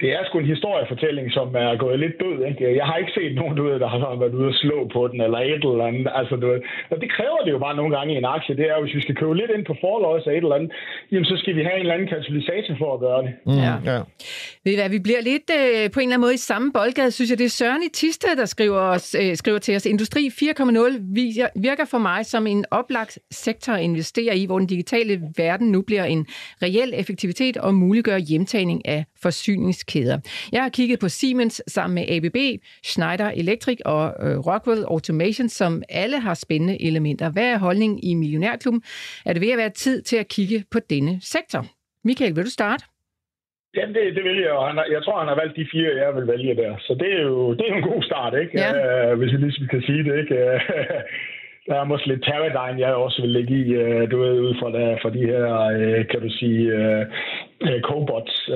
[0.00, 2.36] det er sgu en historiefortælling, som er gået lidt død.
[2.48, 2.76] Ikke?
[2.80, 5.20] Jeg har ikke set nogen, du ved, der har været ude og slå på den,
[5.26, 6.06] eller et eller andet.
[6.20, 6.60] Altså, du ved,
[6.92, 8.56] og det kræver det jo bare nogle gange i en aktie.
[8.60, 10.70] Det er hvis vi skal købe lidt ind på forløs af et eller andet,
[11.12, 13.32] jamen, så skal vi have en eller anden katalysator for at gøre det.
[13.46, 13.74] Mm, ja.
[13.90, 13.98] ja.
[14.64, 17.10] Ved I hvad, vi bliver lidt øh, på en eller anden måde i samme boldgade,
[17.10, 17.38] synes jeg.
[17.38, 21.86] Det er Søren i Tisted, der skriver, os, øh, skriver til os, Industri 4.0 virker
[21.92, 26.26] for mig som en oplagt sektor investere i, hvor den digitale verden nu bliver en
[26.62, 30.18] reel effektivitet og muliggør hjemtagning af forsyningskæder.
[30.52, 35.82] Jeg har kigget på Siemens sammen med ABB, Schneider Electric og øh, Rockwell Automation, som
[35.88, 37.32] alle har spændende elementer.
[37.32, 38.82] Hvad er holdningen i Millionærklubben?
[39.26, 41.66] Er det ved at være tid til at kigge på denne sektor?
[42.04, 42.84] Michael, vil du starte?
[43.76, 45.96] Ja, det, det vil jeg, og han har, jeg tror, han har valgt de fire,
[46.04, 46.72] jeg vil vælge der.
[46.78, 48.52] Så det er jo, det er en god start, ikke?
[48.60, 48.70] Ja.
[49.12, 50.36] Uh, hvis jeg ligesom kan sige det, ikke?
[51.70, 54.70] Der er måske lidt Teradyne, jeg også vil lægge i, øh, du ved, ud fra,
[54.78, 55.44] der, fra de her,
[55.78, 57.06] øh, kan du sige, øh,
[57.82, 58.50] Cobots,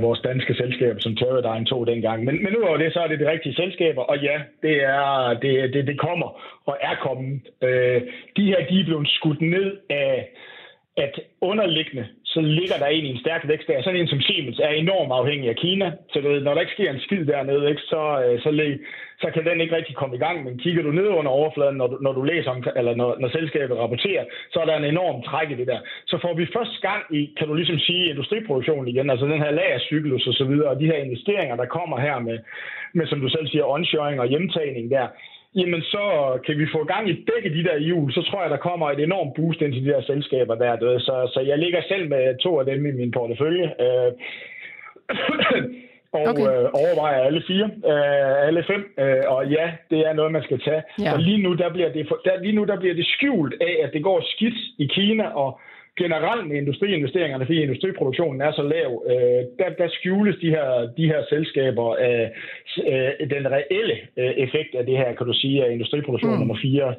[0.00, 2.24] vores danske selskab, som Teradyne tog dengang.
[2.24, 5.38] Men, men nu er det, så er det de rigtige selskaber, og ja, det, er,
[5.42, 6.28] det, det, det kommer
[6.66, 7.40] og er kommet.
[8.36, 10.28] De her, de er blevet skudt ned af
[10.96, 13.82] at underliggende, så ligger der en i en stærk vækst der.
[13.82, 16.90] Sådan en som Siemens er enormt afhængig af Kina, så ved, når der ikke sker
[16.90, 18.40] en skid dernede, ikke, så, øh,
[19.22, 20.44] så kan den ikke rigtig komme i gang.
[20.44, 23.28] Men kigger du ned under overfladen, når du, når du læser om, eller når, når
[23.28, 25.80] selskabet rapporterer, så er der en enorm træk i det der.
[26.06, 29.50] Så får vi først gang i, kan du ligesom sige, industriproduktionen igen, altså den her
[29.50, 32.38] lagercyklus og så videre, og de her investeringer, der kommer her med,
[32.94, 35.06] med som du selv siger, onshoring og hjemtagning der,
[35.54, 36.04] jamen så
[36.46, 39.00] kan vi få gang i begge de der hjul, så tror jeg, der kommer et
[39.00, 40.98] enormt boost ind til de der selskaber der.
[40.98, 43.72] Så, så jeg ligger selv med to af dem i min portefølje.
[43.84, 44.12] Øh,
[46.14, 46.42] og okay.
[46.42, 50.60] øh, overvejer alle fire, øh, alle fem, øh, og ja, det er noget, man skal
[50.60, 50.82] tage.
[51.00, 51.12] Ja.
[51.12, 53.90] Og lige nu, der bliver det, der, lige nu, der bliver det skjult af, at
[53.92, 55.60] det går skidt i Kina, og
[55.98, 61.06] generelt med industriinvesteringerne, fordi industriproduktionen er så lav, øh, der, der skjules de her, de
[61.06, 62.32] her selskaber af
[62.90, 66.38] øh, den reelle øh, effekt af det her, kan du sige, af industriproduktion mm.
[66.38, 66.94] nummer 4,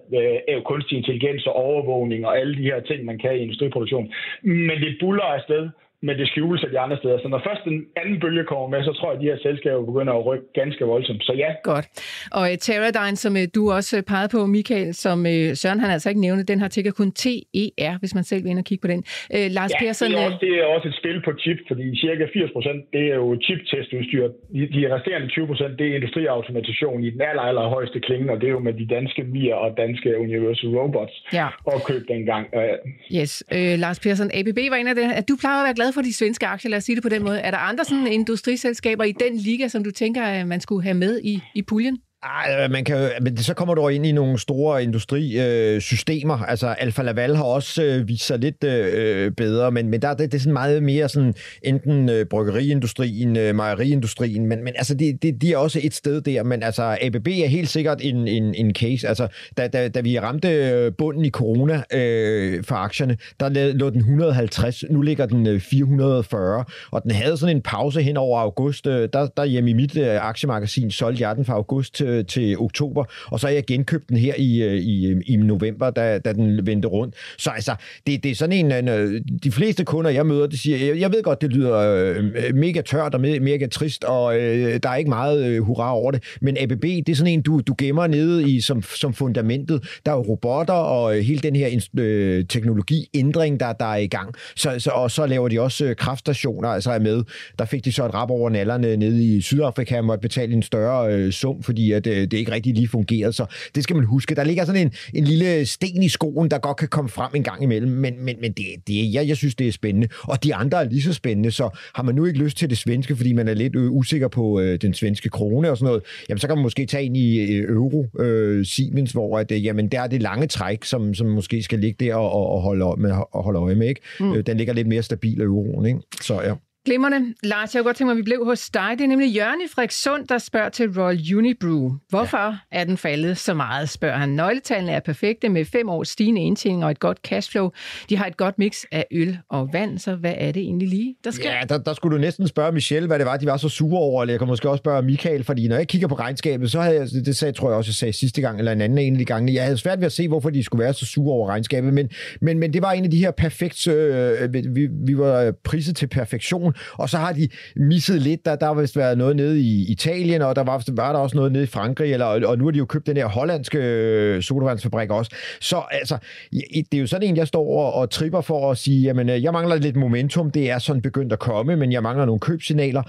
[0.49, 4.13] øh, kunstig intelligens og overvågning og alle de her ting, man kan i industriproduktion.
[4.41, 5.69] Men det buller afsted
[6.01, 7.17] men det skjules af de andre steder.
[7.23, 9.85] Så når først den anden bølge kommer med, så tror jeg, at de her selskaber
[9.91, 11.23] begynder at rykke ganske voldsomt.
[11.23, 11.49] Så ja.
[11.63, 11.87] Godt.
[12.31, 15.91] Og uh, Teradyne, som uh, du også øh, pegede på, Michael, som uh, Søren han
[15.95, 18.81] altså ikke nævnte, den har tigger kun TER, hvis man selv vil ind og kigge
[18.85, 19.01] på den.
[19.35, 21.85] Uh, Lars ja, Persson, det, er også, det er også et spil på chip, fordi
[22.03, 24.25] cirka 80 procent, det er jo chip-testudstyr.
[24.55, 28.37] De, de resterende 20 procent, det er industriautomation i den aller, aller højeste klinge, og
[28.41, 31.47] det er jo med de danske MIR og danske Universal Robots ja.
[31.71, 32.43] og køb dengang.
[32.59, 32.75] Uh,
[33.17, 33.31] yes.
[33.55, 35.07] Uh, Lars Persson, ABB var en af det.
[35.19, 37.09] At du plejer at være glad for de svenske aktier, lad os sige det på
[37.09, 37.39] den måde.
[37.39, 41.21] Er der andre sådan industriselskaber i den liga, som du tænker, man skulle have med
[41.23, 41.97] i, i puljen?
[42.25, 46.33] Ej, øh, man kan, men så kommer du ind i nogle store industrisystemer.
[46.33, 50.13] Øh, altså Alfa Laval har også øh, vist sig lidt øh, bedre, men, men der
[50.13, 51.33] det, det er sådan meget mere sådan
[51.63, 56.21] enten øh, bryggeriindustrien, øh, mejeriindustrien, men, men altså det, det, de er også et sted
[56.21, 59.07] der, men altså ABB er helt sikkert en, en, en case.
[59.07, 63.89] Altså da, da, da vi ramte øh, bunden i corona øh, for aktierne, der lå
[63.89, 68.39] den 150, nu ligger den øh, 440, og den havde sådan en pause hen over
[68.39, 68.87] august.
[68.87, 72.25] Øh, der, der hjemme i mit øh, aktiemagasin solgte jeg den fra august til øh,
[72.25, 75.89] til oktober, og så har jeg genkøbt den her i, øh, i, øh, i november,
[75.89, 77.15] da, da den vendte rundt.
[77.37, 77.75] Så altså,
[78.07, 80.99] det, det er sådan en, en, øh, de fleste kunder, jeg møder, de siger, jeg,
[80.99, 84.95] jeg ved godt, det lyder øh, mega tørt og mega trist, og øh, der er
[84.95, 88.07] ikke meget øh, hurra over det, men ABB, det er sådan en, du, du gemmer
[88.07, 89.99] nede i som, som fundamentet.
[90.05, 94.07] Der er jo robotter og øh, hele den her øh, teknologiændring, der, der er i
[94.07, 94.33] gang.
[94.55, 97.23] Så, så, og så laver de også øh, kraftstationer, altså er med.
[97.59, 101.13] Der fik de så et rap over nallerne nede i Sydafrika, måtte betale en større
[101.13, 103.33] øh, sum, fordi at øh, det ikke rigtig lige fungerede.
[103.33, 104.35] Så det skal man huske.
[104.35, 107.43] Der ligger sådan en, en lille sten i skoen, der godt kan komme frem en
[107.43, 110.07] gang imellem, men, men, men det, det, jeg, jeg synes, det er spændende.
[110.21, 112.77] Og de andre er lige så spændende, så har man nu ikke lyst til det
[112.77, 116.03] svenske, fordi man er lidt øh, usikker på øh, den svenske krone og sådan noget,
[116.29, 119.65] jamen så kan man måske tage ind i øh, euro øh, Siemens, hvor at, øh,
[119.65, 122.61] jamen, der er det lange træk, som, som måske skal ligge der og, og, og
[122.61, 123.87] holde, med, og holde øje med.
[123.87, 124.01] Ikke?
[124.19, 124.33] Mm.
[124.33, 125.85] Øh, den ligger lidt mere stabil af euroen.
[125.85, 125.99] Ikke?
[126.21, 126.53] Så ja.
[126.85, 127.33] Glimmerne.
[127.43, 128.89] Lars, jeg kunne godt tænke mig, at vi blev hos dig.
[128.97, 131.91] Det er nemlig Jørgen i Frederikssund, der spørger til Royal Unibrew.
[132.09, 132.79] Hvorfor ja.
[132.79, 134.29] er den faldet så meget, spørger han.
[134.29, 137.69] Nøgletallene er perfekte med fem års stigende indtjening og et godt cashflow.
[138.09, 141.15] De har et godt mix af øl og vand, så hvad er det egentlig lige,
[141.23, 141.51] der sker?
[141.51, 143.99] Ja, der, der skulle du næsten spørge Michelle, hvad det var, de var så sure
[143.99, 146.81] over, eller jeg kan måske også spørge Michael, fordi når jeg kigger på regnskabet, så
[146.81, 149.13] havde jeg, det sagde, tror jeg også, jeg sagde sidste gang, eller en anden en
[149.13, 151.33] af de gange, jeg havde svært ved at se, hvorfor de skulle være så sure
[151.33, 152.09] over regnskabet, men,
[152.41, 156.07] men, men det var en af de her perfekt, øh, vi, vi var priset til
[156.07, 158.45] perfektion, og så har de misset lidt.
[158.45, 161.35] Der, der har vist været noget nede i Italien, og der var, var der også
[161.35, 164.41] noget nede i Frankrig, eller, og nu har de jo købt den her hollandske øh,
[164.41, 165.31] sodavandsfabrik også.
[165.61, 166.17] Så altså,
[166.51, 169.43] det er jo sådan en, jeg står og, og tripper for at sige, jamen, øh,
[169.43, 173.03] jeg mangler lidt momentum, det er sådan begyndt at komme, men jeg mangler nogle købsignaler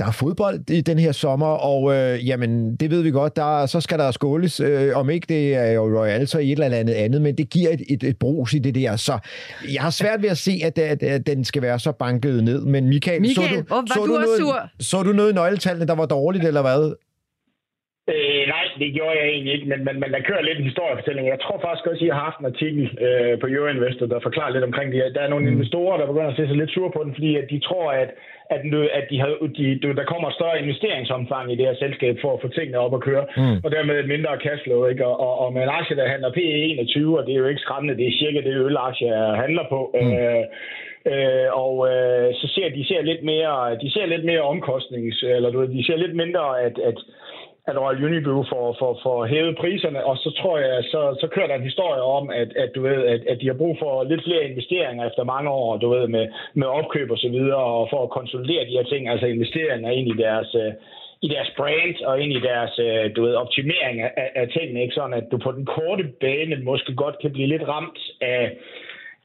[0.00, 3.66] der er fodbold i den her sommer, og øh, jamen, det ved vi godt, der,
[3.66, 6.78] så skal der skåles, øh, om ikke det er jo Royal, så i et eller
[6.78, 9.14] andet andet, men det giver et, et, et brus i det der, så
[9.74, 12.60] jeg har svært ved at se, at, at, at den skal være så banket ned,
[12.74, 14.58] men Michael, Michael så du, var så, du, du noget, sur?
[14.90, 16.82] så du noget i nøgletallene, der var dårligt, eller hvad?
[18.14, 21.24] Øh, nej, det gjorde jeg egentlig ikke, men, men, men der kører lidt en historiefortælling.
[21.34, 24.52] Jeg tror faktisk også, at I har haft en artikel øh, på Euroinvestor, der forklarer
[24.54, 25.14] lidt omkring det.
[25.16, 25.52] Der er nogle mm.
[25.52, 28.10] investorer, der begynder at se sig lidt sur på den, fordi at de tror, at,
[28.54, 28.60] at,
[28.98, 29.66] at de har, de,
[30.00, 33.04] der kommer et større investeringsomfang i det her selskab for at få tingene op at
[33.08, 33.56] køre, mm.
[33.64, 34.86] og dermed et mindre cashflow.
[34.86, 35.06] Ikke?
[35.06, 37.66] Og, og, og med en aktie, der handler PE 21, og det er jo ikke
[37.66, 39.08] skræmmende, det er cirka det ølaktie
[39.44, 39.80] handler på.
[39.94, 40.12] Mm.
[40.12, 40.44] Øh,
[41.06, 45.50] Øh, og øh, så ser de ser lidt mere de ser lidt mere omkostnings eller
[45.50, 46.98] du ved, de ser lidt mindre at, at
[47.68, 51.46] at Royal Unibrew får, får, får hævet priserne, og så tror jeg, så, så kører
[51.46, 54.24] der en historie om, at, at, du ved, at, at de har brug for lidt
[54.24, 58.02] flere investeringer efter mange år, du ved, med, med opkøb og så videre, og for
[58.02, 60.72] at konsolidere de her ting, altså investeringer ind i deres, øh,
[61.22, 64.94] i deres brand og ind i deres øh, du ved, optimering af, af tingene, ikke?
[64.94, 68.56] sådan at du på den korte bane måske godt kan blive lidt ramt af,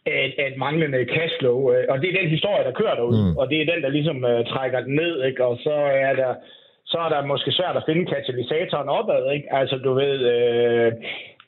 [0.05, 1.71] af, af et manglende cashflow.
[1.73, 3.37] Øh, og det er den historie, der kører derude, mm.
[3.37, 5.45] og det er den, der ligesom uh, trækker den ned, ikke?
[5.45, 5.75] og så
[6.09, 6.33] er der
[6.95, 9.23] så er der måske svært at finde katalysatoren opad.
[9.35, 9.47] Ikke?
[9.59, 10.91] Altså, du ved, øh,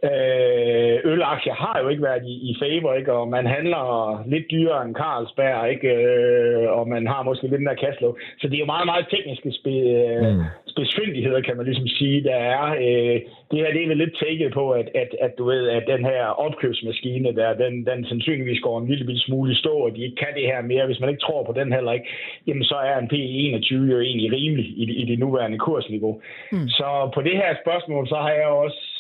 [0.04, 3.14] Øh, ølaktier har jo ikke været i, i favor, ikke?
[3.14, 3.84] og man handler
[4.28, 5.88] lidt dyrere end Carlsberg, ikke?
[5.88, 8.14] Øh, og man har måske lidt mere cashflow.
[8.40, 9.76] Så det er jo meget, meget tekniske spe,
[10.22, 10.44] mm.
[10.68, 12.64] spidsfindigheder, kan man ligesom sige, der er.
[12.86, 13.18] Øh,
[13.52, 16.06] det her det er vel lidt tækket på, at, at, at du ved, at den
[16.06, 20.16] her opkøbsmaskine, der, den, den sandsynligvis går en lille smule i stå, og de ikke
[20.16, 20.86] kan det her mere.
[20.86, 22.08] Hvis man ikke tror på den heller ikke,
[22.48, 26.22] jamen så er en P21 jo egentlig rimelig i, i det nuværende kursniveau.
[26.52, 26.68] Mm.
[26.68, 28.97] Så på det her spørgsmål, så har jeg også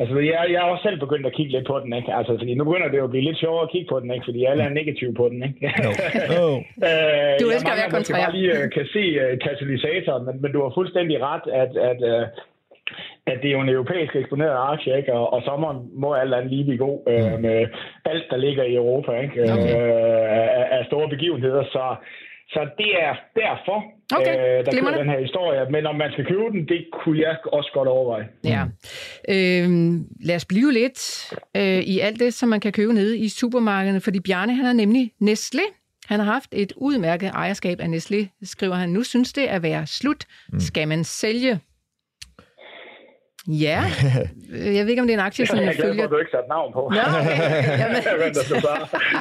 [0.00, 2.14] Altså, jeg, jeg er også selv begyndt at kigge lidt på den, ikke?
[2.14, 4.24] Altså, fordi nu begynder det jo at blive lidt sjovere at kigge på den, ikke?
[4.24, 5.58] Fordi alle er negative på den, ikke?
[5.84, 5.90] No.
[6.36, 6.46] No.
[6.88, 8.18] øh, du elsker at være kontrær.
[8.18, 12.00] Jeg lige uh, kan se uh, katalysatoren, men, men du har fuldstændig ret, at, at,
[12.12, 12.24] uh,
[13.30, 15.12] at det er jo en europæisk eksponeret aktie, ikke?
[15.12, 17.58] Og, og sommeren må alt andet lige blive god uh, med
[18.04, 19.42] alt, der ligger i Europa, ikke?
[19.42, 19.74] Okay.
[19.74, 20.26] Uh,
[20.60, 21.84] af, af store begivenheder, så
[22.52, 23.78] så det er derfor,
[24.16, 24.58] okay.
[24.58, 25.70] øh, der kører den her historie.
[25.70, 28.26] Men om man skal købe den, det kunne jeg også godt overveje.
[28.44, 28.62] Ja.
[29.28, 29.68] Øh,
[30.20, 34.00] lad os blive lidt øh, i alt det, som man kan købe nede i supermarkederne.
[34.00, 35.82] Fordi Bjarne, han er nemlig Nestlé.
[36.06, 38.88] Han har haft et udmærket ejerskab af Nestlé, skriver han.
[38.88, 40.24] Nu synes det at være slut.
[40.52, 40.60] Mm.
[40.60, 41.60] Skal man sælge?
[43.48, 43.82] Ja,
[44.76, 45.94] jeg ved ikke, om det er en aktie, som jeg, jeg følger...
[45.94, 46.82] Jeg er glad for, at du ikke sat navn på.
[46.96, 47.38] Nå, okay.
[47.82, 47.96] Jamen.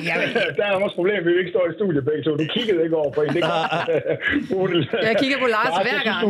[0.07, 0.27] Jamen.
[0.57, 2.31] Der er også problem, at vi ikke står i studiet begge to.
[2.37, 3.29] Du kiggede ikke over på en.
[3.29, 3.43] Det
[5.09, 6.23] jeg kigger på Lars hver gang.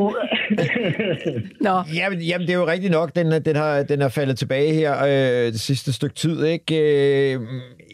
[1.67, 1.75] Nå.
[1.95, 3.15] Jamen, jamen, det er jo rigtigt nok.
[3.15, 6.45] Den, den, har, den har faldet tilbage her øh, det sidste stykke tid.
[6.45, 7.33] Ikke?
[7.33, 7.39] Øh,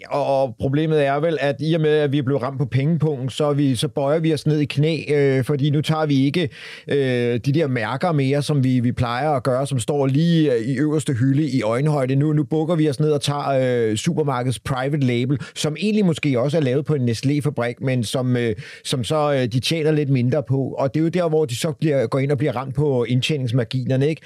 [0.09, 3.29] og problemet er vel, at i og med, at vi er blevet ramt på pengepunkten,
[3.29, 6.49] så, vi, så bøjer vi os ned i knæ, øh, fordi nu tager vi ikke
[6.87, 10.61] øh, de der mærker mere, som vi, vi plejer at gøre, som står lige øh,
[10.61, 12.15] i øverste hylde i øjenhøjde.
[12.15, 16.39] Nu, nu bukker vi os ned og tager øh, supermarkedets private label, som egentlig måske
[16.39, 20.09] også er lavet på en Nestlé-fabrik, men som, øh, som så øh, de tjener lidt
[20.09, 20.75] mindre på.
[20.77, 23.03] Og det er jo der, hvor de så bliver, går ind og bliver ramt på
[23.03, 24.07] indtjeningsmarginerne.
[24.07, 24.21] Ikke?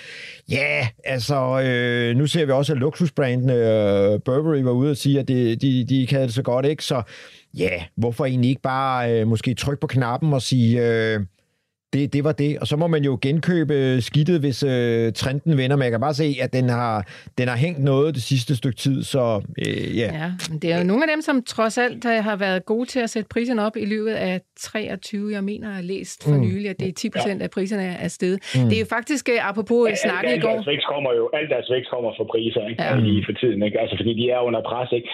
[0.52, 5.20] Ja, altså, øh, nu ser vi også, at luksusbrandene øh, Burberry var ude og sige,
[5.20, 6.84] at det, de, de ikke havde det så godt, ikke?
[6.84, 7.02] Så
[7.58, 11.20] ja, hvorfor egentlig ikke bare øh, måske trykke på knappen og sige, øh,
[11.94, 12.60] det, det var det.
[12.62, 15.76] Og så må man jo genkøbe skidtet, hvis øh, trenden vender.
[15.76, 18.78] Men jeg kan bare se, at den har, den har hængt noget det sidste stykke
[18.78, 20.10] tid, så øh, ja.
[20.22, 20.28] ja.
[20.62, 23.30] Det er jo nogle af dem, som trods alt har været gode til at sætte
[23.34, 25.34] priserne op i løbet af 23.
[25.34, 26.42] Jeg mener, jeg har læst for mm.
[26.42, 28.34] nylig, at det er 10 procent af priserne er sted.
[28.56, 28.70] Mm.
[28.70, 30.58] Det er jo faktisk, uh, apropos ja, snakke i går...
[30.72, 32.84] Deres kommer jo, alt deres vækst kommer fra priser, ikke?
[32.84, 32.96] Ja.
[32.96, 33.78] Lige for tiden, ikke?
[33.84, 35.08] Altså, fordi de er under pres, ikke?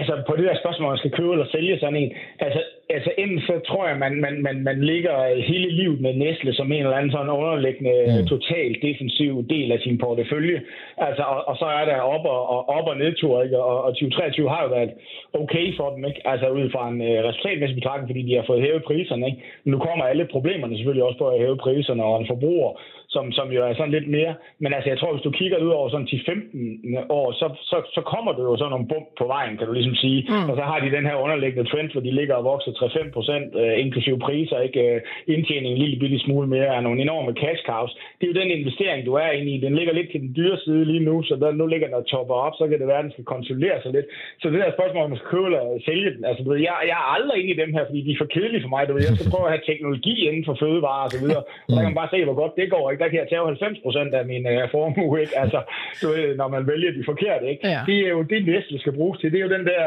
[0.00, 2.10] Altså, på det der spørgsmål, man skal købe eller sælge sådan en,
[2.46, 2.60] altså,
[2.96, 5.14] altså enten så tror jeg, man, man, man, man ligger
[5.50, 8.26] hele livet med Nestle som en eller anden sådan underliggende mm.
[8.26, 10.60] totalt defensiv del af sin portefølje.
[10.96, 13.58] Altså, og, og så er der op og, og, op og nedtur, ikke?
[13.58, 14.90] Og, og 2023 har jo været
[15.32, 16.20] okay for dem, ikke?
[16.24, 19.38] Altså ud fra en uh, resultatmæssig betragtning, fordi de har fået hævet priserne, ikke?
[19.64, 22.72] Men nu kommer alle problemerne selvfølgelig også på at hæve priserne, og en forbruger
[23.14, 24.34] som, som jo er sådan lidt mere.
[24.62, 28.00] Men altså, jeg tror, hvis du kigger ud over sådan 10-15 år, så, så, så
[28.12, 30.20] kommer du jo sådan nogle bump på vejen, kan du ligesom sige.
[30.28, 30.50] Mm.
[30.50, 33.48] Og så har de den her underliggende trend, hvor de ligger og vokser 3-5 procent,
[33.62, 35.00] øh, inklusive priser, ikke øh,
[35.34, 37.92] indtjening en lille bitte smule mere, er nogle enorme cash cows.
[38.18, 39.64] Det er jo den investering, du er inde i.
[39.66, 42.06] Den ligger lidt til den dyre side lige nu, så der, nu ligger den og
[42.06, 44.06] topper op, så kan det være, at den skal konsolidere sig lidt.
[44.40, 46.74] Så det der spørgsmål, om man skal købe eller sælge den, altså, du ved, jeg,
[46.90, 48.82] jeg er aldrig inde i dem her, fordi de er for kedelige for mig.
[48.88, 51.42] Du ved, jeg skal prøve at have teknologi inden for fødevarer og så videre.
[51.66, 52.84] Og der kan man bare se, hvor godt det går.
[52.90, 53.01] Ikke?
[53.02, 55.38] Der kan jeg tage 90 procent af min uh, formue, ikke?
[55.42, 55.60] Altså,
[56.02, 57.68] du ved, når man vælger de forkerte, ikke?
[57.68, 57.80] Ja.
[57.88, 59.32] Det er jo det næste, skal bruges til.
[59.32, 59.84] Det er jo den der,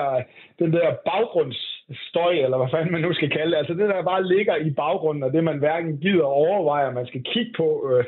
[0.62, 3.58] den der baggrundsstøj, eller hvad fanden man nu skal kalde det.
[3.62, 7.24] Altså det, der bare ligger i baggrunden, og det man hverken gider overveje, man skal
[7.34, 8.04] kigge på, øh,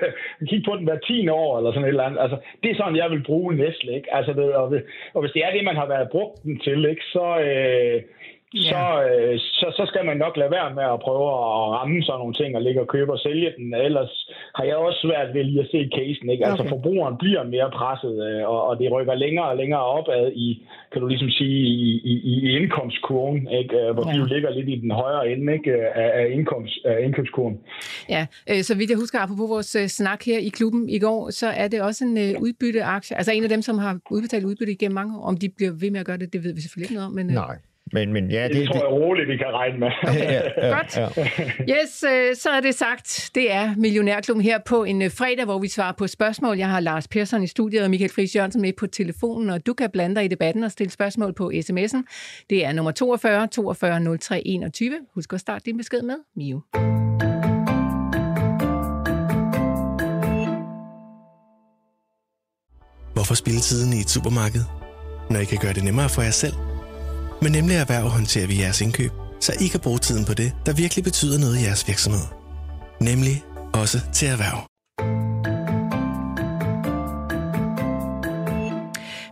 [0.50, 2.22] kigge på den hver 10 år, eller sådan et eller andet.
[2.22, 4.14] Altså, det er sådan, jeg vil bruge Nestle, ikke?
[4.18, 4.68] Altså, det, og,
[5.14, 7.04] og, hvis det er det, man har været brugt den til, ikke?
[7.16, 8.02] Så, øh,
[8.72, 12.20] så, øh, så, så skal man nok lade være med at prøve at ramme sådan
[12.20, 13.74] nogle ting og ligge og købe og sælge den.
[13.74, 14.14] Ellers
[14.56, 16.30] har jeg også svært ved lige at se casen.
[16.30, 16.46] Ikke?
[16.46, 16.70] Altså okay.
[16.74, 20.48] forbrugeren bliver mere presset, øh, og, og det rykker længere og længere opad i,
[20.92, 23.76] kan du ligesom sige, i, i, i indkomstkurven, ikke?
[23.82, 24.12] Øh, hvor ja.
[24.12, 25.72] de jo ligger lidt i den højere ende ikke?
[25.74, 27.60] Af, af, indkomst, af indkomstkurven.
[28.10, 31.48] Ja, øh, så vidt jeg husker, apropos vores snak her i klubben i går, så
[31.48, 33.18] er det også en udbytteaktie.
[33.18, 35.24] Altså en af dem, som har udbetalt udbytte igennem mange år.
[35.24, 37.14] Om de bliver ved med at gøre det, det ved vi selvfølgelig ikke noget om.
[37.14, 37.58] Men, Nej.
[37.94, 39.90] Men, men ja, det, det tror jeg roligt, vi kan regne med.
[40.04, 40.98] ja, ja, Godt.
[40.98, 41.08] Ja.
[41.74, 43.30] Yes, øh, så er det sagt.
[43.36, 46.58] Det er Millionærklubben her på en øh, fredag, hvor vi svarer på spørgsmål.
[46.58, 49.74] Jeg har Lars Persson i studiet og Michael Friis Jørgensen med på telefonen, og du
[49.74, 52.04] kan blande dig i debatten og stille spørgsmål på sms'en.
[52.50, 54.92] Det er nummer 42 42 03 21.
[55.16, 56.62] Husk at starte din besked med Mio.
[63.14, 64.64] Hvorfor spille tiden i et supermarked,
[65.30, 66.67] når I kan gøre det nemmere for jer selv?
[67.42, 70.74] Men nemlig erhverv håndterer vi jeres indkøb, så I kan bruge tiden på det, der
[70.74, 72.26] virkelig betyder noget i jeres virksomhed.
[73.02, 74.60] Nemlig også til erhverv.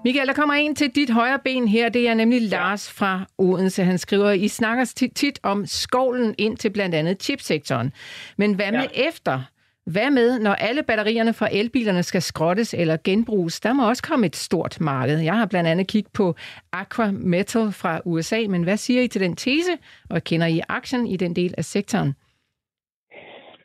[0.03, 1.89] Michael, der kommer en til dit højre ben her.
[1.89, 3.83] Det er nemlig Lars fra Odense.
[3.83, 7.93] Han skriver, I snakker tit om skovlen ind til blandt andet chipsektoren.
[8.37, 9.07] Men hvad med ja.
[9.07, 9.43] efter?
[9.85, 13.59] Hvad med, når alle batterierne fra elbilerne skal skrottes eller genbruges?
[13.59, 15.19] Der må også komme et stort marked.
[15.19, 16.35] Jeg har blandt andet kigget på
[16.71, 19.71] Aqua Metal fra USA, men hvad siger I til den tese,
[20.09, 22.13] og kender I aktien i den del af sektoren?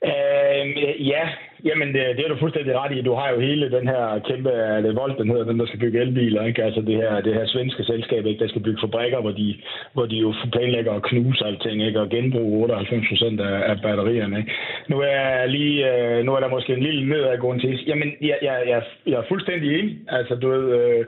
[0.05, 1.29] Øh, ja,
[1.65, 3.01] Jamen, det, det er du fuldstændig ret i.
[3.03, 5.79] Du har jo hele den her kæmpe øh, det Volt, den hedder, den der skal
[5.79, 6.65] bygge elbiler, ikke?
[6.65, 8.43] Altså det her, det her svenske selskab, ikke?
[8.43, 9.55] Der skal bygge fabrikker, hvor de,
[9.93, 12.01] hvor de jo planlægger at knuse alting, ikke?
[12.01, 14.53] Og genbruge 98 procent af, af batterierne, ikke?
[14.89, 17.85] Nu er lige, øh, nu er der måske en lille nedadgående til.
[17.87, 19.99] Jamen, jeg, jeg, jeg, jeg er fuldstændig enig.
[20.09, 21.05] Altså, du ved, øh,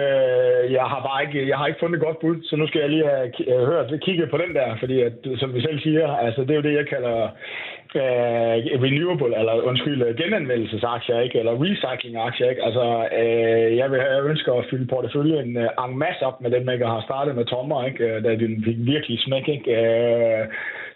[0.00, 2.80] Øh, jeg har bare ikke, jeg har ikke fundet et godt bud, så nu skal
[2.80, 6.16] jeg lige have øh, hørt, kigget på den der, fordi at, som vi selv siger,
[6.16, 7.16] altså det er jo det, jeg kalder
[7.94, 11.38] øh, renewable, eller undskyld, øh, genanvendelsesaktier, ikke?
[11.38, 12.48] eller recycling-aktier.
[12.50, 12.64] Ikke?
[12.64, 12.84] Altså,
[13.20, 16.88] øh, jeg, vil, jeg ønsker at fylde porteføljen øh, en masse op med dem, jeg
[16.88, 18.04] har startet med tommer, ikke?
[18.04, 19.48] Øh, da den fik virkelig smæk.
[19.48, 19.70] Ikke?
[19.76, 20.46] Øh,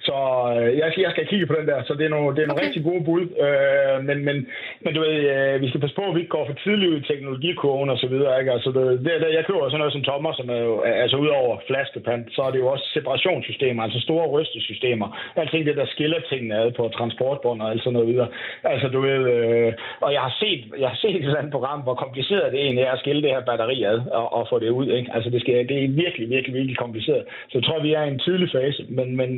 [0.07, 0.19] så
[0.57, 2.63] øh, jeg, jeg skal kigge på den der, så det er nogle, det er nogle
[2.63, 2.67] okay.
[2.67, 3.25] rigtig gode bud.
[3.47, 4.37] Øh, men, men,
[4.85, 6.99] men du ved, øh, vi skal passe på, at vi ikke går for tidligt ud
[7.01, 8.33] i teknologikurven og så videre.
[8.41, 8.53] Ikke?
[8.57, 11.31] Altså, det, det, det, jeg køber sådan noget som Thomas, som er jo, altså ud
[11.41, 15.09] over flaskepant, så er det jo også separationssystemer, altså store rystesystemer.
[15.37, 18.29] Alting det, der skiller tingene ad på transportbånd og alt sådan noget videre.
[18.65, 21.81] Altså, du ved, øh, og jeg har set, jeg har set et eller andet program,
[21.81, 24.71] hvor kompliceret det egentlig er at skille det her batteri ad og, og få det
[24.71, 24.89] ud.
[24.99, 25.11] Ikke?
[25.15, 27.25] Altså, det, skal, det er virkelig, virkelig, virkelig kompliceret.
[27.49, 29.31] Så jeg tror, vi er i en tidlig fase, men, men,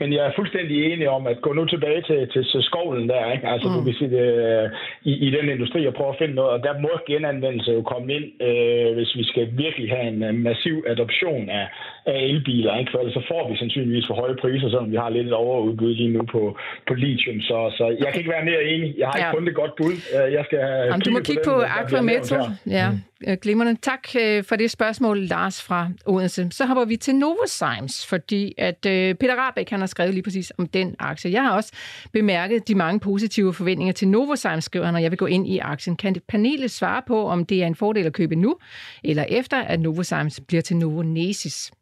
[0.00, 3.32] men jeg er fuldstændig enig om, at gå nu tilbage til, til, til skovlen der,
[3.32, 3.48] ikke?
[3.48, 3.74] altså mm.
[3.74, 4.66] du kan sige det, øh,
[5.10, 8.08] i, i den industri og prøve at finde noget, og der må genanvendelse jo komme
[8.16, 11.66] ind, øh, hvis vi skal virkelig have en massiv adoption af,
[12.06, 12.90] af elbiler, ikke?
[12.90, 15.94] for ellers så får vi sandsynligvis for høje priser, selvom vi har lidt et overudbud
[15.94, 16.42] lige nu på,
[16.88, 18.94] på lithium, så, så jeg kan ikke være mere enig.
[18.98, 19.24] Jeg har ja.
[19.24, 19.94] ikke fundet et godt bud.
[20.16, 22.42] Øh, jeg skal Jamen, du må kigge på, på Aqua Metal.
[22.78, 22.90] Ja.
[22.90, 23.09] Mm.
[23.28, 23.80] Øh, glimrende.
[23.80, 26.50] Tak øh, for det spørgsmål, Lars fra Odense.
[26.50, 30.52] Så hopper vi til Novozymes, fordi at øh, Peter Rabeck han har skrevet lige præcis
[30.58, 31.30] om den aktie.
[31.30, 31.72] Jeg har også
[32.12, 35.58] bemærket de mange positive forventninger til Novozymes, skriver han, og jeg vil gå ind i
[35.58, 35.96] aktien.
[35.96, 38.58] Kan det panelet svare på, om det er en fordel at købe nu,
[39.04, 41.72] eller efter at Novozymes bliver til Novonesis?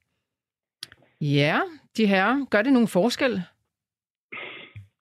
[1.20, 1.60] Ja,
[1.96, 3.42] de her, gør det nogen forskel?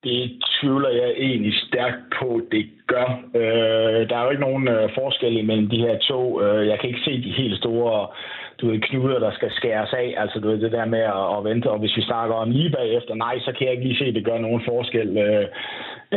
[0.03, 3.07] Det tvivler jeg egentlig stærkt på, det gør.
[3.35, 6.41] Øh, der er jo ikke nogen øh, forskel mellem de her to.
[6.41, 8.07] Øh, jeg kan ikke se de helt store
[8.61, 10.13] du ved, knuder, der skal skæres af.
[10.17, 11.69] Altså, du ved, det der med at, at vente.
[11.69, 14.15] Og hvis vi snakker om lige bagefter, nej, så kan jeg ikke lige se, at
[14.15, 15.17] det gør nogen forskel.
[15.17, 15.45] Øh,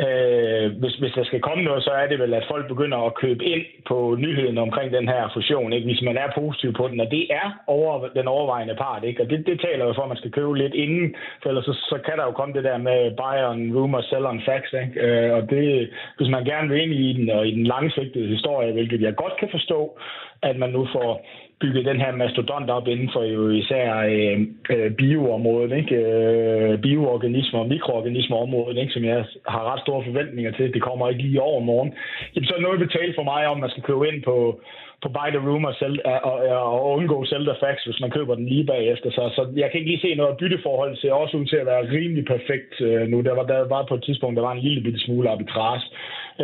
[0.02, 3.14] øh, hvis, hvis der skal komme noget, så er det vel, at folk begynder at
[3.14, 5.86] købe ind på nyheden omkring den her fusion, ikke?
[5.86, 7.00] hvis man er positiv på den.
[7.00, 9.22] Og det er over, den overvejende part, ikke?
[9.22, 11.72] og det, det taler jo for, at man skal købe lidt inden, for ellers så,
[11.72, 14.72] så kan der jo komme det der med buy on rumor, sell on facts.
[14.72, 15.00] Ikke?
[15.00, 18.72] Øh, og det, hvis man gerne vil ind i den, og i den langsigtede historie,
[18.72, 19.98] hvilket jeg godt kan forstå,
[20.42, 21.26] at man nu får
[21.60, 24.38] bygget den her mastodont op inden for jo især øh,
[24.74, 25.94] øh, bioområdet, ikke?
[25.96, 28.92] Øh, bioorganismer og mikroorganismerområdet, ikke?
[28.92, 30.74] som jeg har ret store forventninger til.
[30.74, 31.92] Det kommer ikke lige over morgen.
[32.34, 34.60] Jamen, så er noget betalt for mig om, at man skal købe ind på,
[35.02, 38.10] på buy the rumor sell, øh, og, og, og undgå sell the facts, hvis man
[38.10, 39.10] køber den lige bagefter.
[39.10, 40.96] Så, så jeg kan ikke lige se noget bytteforhold.
[40.96, 43.20] Ser også ud til at være rimelig perfekt øh, nu.
[43.20, 45.80] Der var, der var på et tidspunkt, der var en lille bitte smule arbitrage.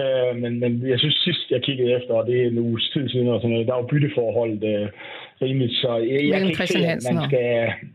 [0.02, 3.08] Øh, men, men jeg synes sidst, jeg kiggede efter, og det er en uges tid
[3.08, 4.88] siden, og sådan noget, der var bytteforholdet øh,
[5.42, 5.72] rimeligt.
[5.82, 7.46] Så jeg, jeg kan ikke se, at man skal...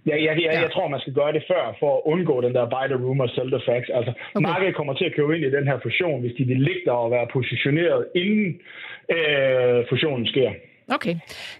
[0.09, 2.73] Jeg, jeg, jeg, jeg tror, man skal gøre det før, for at undgå den der
[2.75, 3.89] buy the rumor, sell the facts.
[3.97, 4.47] Altså, okay.
[4.47, 6.97] markedet kommer til at købe ind i den her fusion, hvis de vil ligge der
[7.05, 8.47] og være positioneret, inden
[9.15, 10.51] øh, fusionen sker.
[10.87, 11.15] Okay,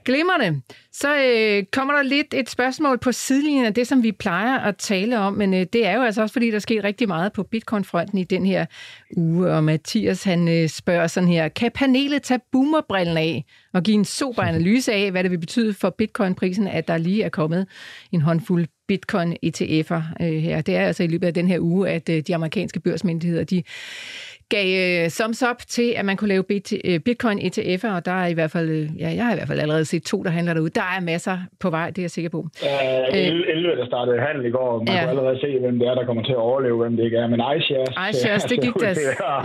[0.06, 0.62] glimrende.
[0.92, 4.78] Så øh, kommer der lidt et spørgsmål på sidelinjen af det, som vi plejer at
[4.78, 7.44] tale om, men øh, det er jo altså også, fordi der sker rigtig meget på
[7.44, 8.66] Bitcoin-fronten i den her
[9.18, 13.96] uge, og Mathias han øh, spørger sådan her, kan panelet tage boomerbrillen af og give
[13.96, 17.68] en sober analyse af, hvad det vil betyde for Bitcoin-prisen, at der lige er kommet
[18.12, 20.62] en håndfuld Bitcoin-ETF'er øh, her.
[20.62, 23.64] Det er altså i løbet af den her uge, at øh, de amerikanske børsmyndigheder, de
[24.56, 26.44] gav øh, thumbs up til, at man kunne lave
[26.86, 29.48] øh, Bitcoin ETF'er, og der er i hvert fald, øh, ja, jeg har i hvert
[29.48, 30.70] fald allerede set to, der handler derude.
[30.70, 32.38] Der er masser på vej, det er jeg sikker på.
[32.38, 32.68] Uh,
[33.14, 35.00] 11, der startede handel i går, man ja.
[35.02, 37.28] kunne allerede se, hvem det er, der kommer til at overleve, hvem det ikke er.
[37.28, 38.94] Men iShares, iShares det gik der.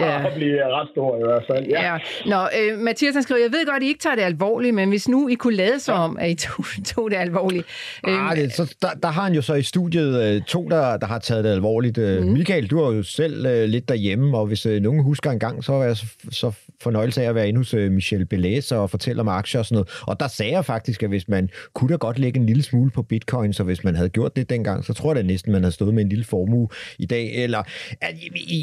[0.01, 0.35] Ja.
[0.37, 1.67] blive ret stor i hvert fald.
[1.67, 1.93] Ja.
[1.93, 1.99] ja.
[2.27, 4.89] Nå, øh, Mathias han skriver, jeg ved godt, at I ikke tager det alvorligt, men
[4.89, 6.05] hvis nu I kunne lade sig ja.
[6.05, 7.67] om, at I tog, tog det alvorligt.
[8.05, 11.19] Ah, det, så der, der har han jo så i studiet to, der, der har
[11.19, 11.99] taget det alvorligt.
[11.99, 12.33] Mm.
[12.33, 15.73] Michael, du er jo selv uh, lidt derhjemme, og hvis nogen husker en gang, så
[15.73, 19.29] var jeg så, så fornøjelse af at være inde hos Michel Belæs og fortælle om
[19.29, 19.89] aktier og sådan noget.
[20.03, 22.91] Og der sagde jeg faktisk, at hvis man kunne da godt lægge en lille smule
[22.91, 25.63] på bitcoin, så hvis man havde gjort det dengang, så tror jeg da næsten, man
[25.63, 26.69] havde stået med en lille formue
[26.99, 27.35] i dag.
[27.35, 27.63] Eller,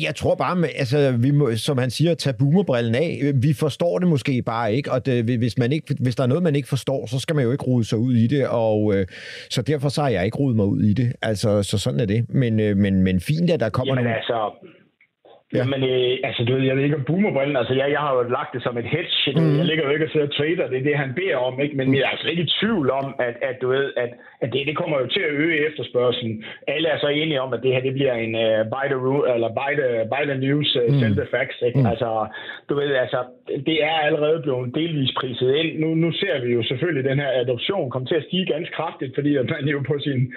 [0.02, 3.32] jeg tror bare, altså, vi må, som han siger, tage boomerbrillen af.
[3.36, 6.44] Vi forstår det måske bare ikke, og det, hvis, man ikke, hvis der er noget,
[6.44, 8.96] man ikke forstår, så skal man jo ikke rode sig ud i det, og uh,
[9.50, 11.14] så derfor så har jeg ikke rodet mig ud i det.
[11.22, 12.26] Altså, så sådan er det.
[12.30, 14.18] Men, uh, men, men fint, at der kommer Jamen, nogle...
[14.18, 14.52] Altså,
[15.54, 15.58] Ja.
[15.60, 18.22] Jamen, øh, altså, du ved, jeg ved ikke om boomerbrillen, altså, jeg, jeg har jo
[18.38, 19.58] lagt det som et hedge, mm.
[19.60, 21.76] jeg ligger jo ikke og sidder og trader, det er det, han beder om, ikke?
[21.80, 24.12] men jeg er altså ikke i tvivl om, at, at du ved, at,
[24.44, 26.44] at det, det kommer jo til at øge efterspørgselen.
[26.68, 29.26] Alle er så enige om, at det her, det bliver en uh, buy the, rule,
[29.34, 31.00] eller buy the, buy the news, uh, mm.
[31.00, 31.80] sell the facts, ikke?
[31.80, 31.92] Mm.
[31.92, 32.10] Altså,
[32.70, 33.20] du ved, altså,
[33.68, 35.70] det er allerede blevet delvis priset ind.
[35.84, 39.16] Nu, nu ser vi jo selvfølgelig den her adoption komme til at stige ganske kraftigt,
[39.16, 40.34] fordi at man jo på sin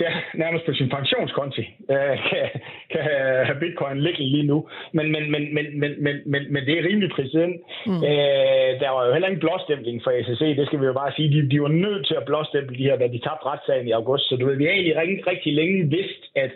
[0.00, 2.46] ja, nærmest på sin pensionskonti øh, kan,
[2.92, 3.02] kan
[3.48, 4.68] have bitcoin liggende lige nu.
[4.92, 7.54] Men, men, men, men, men, men, men, men det er rimelig pris ind.
[7.86, 8.02] Mm.
[8.08, 11.28] Øh, der var jo heller ingen blåstempling fra SEC, det skal vi jo bare sige.
[11.34, 14.28] De, de var nødt til at blåstemple de her, da de tabte retssagen i august.
[14.28, 16.50] Så du ved, vi har egentlig rigtig, rigtig længe vidst, at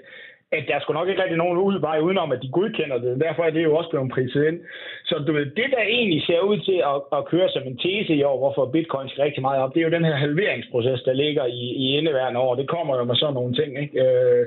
[0.53, 3.21] at der skulle nok ikke rigtig nogen ud, vej udenom, at de godkender det.
[3.21, 4.61] Derfor er det jo også blevet priset ind.
[5.05, 8.15] Så du ved, det der egentlig ser ud til at, at køre som en tese
[8.15, 11.13] i år, hvorfor bitcoin skal rigtig meget op, det er jo den her halveringsproces, der
[11.13, 12.55] ligger i, i indeværende år.
[12.55, 14.01] Det kommer jo med sådan nogle ting, ikke?
[14.05, 14.47] Øh,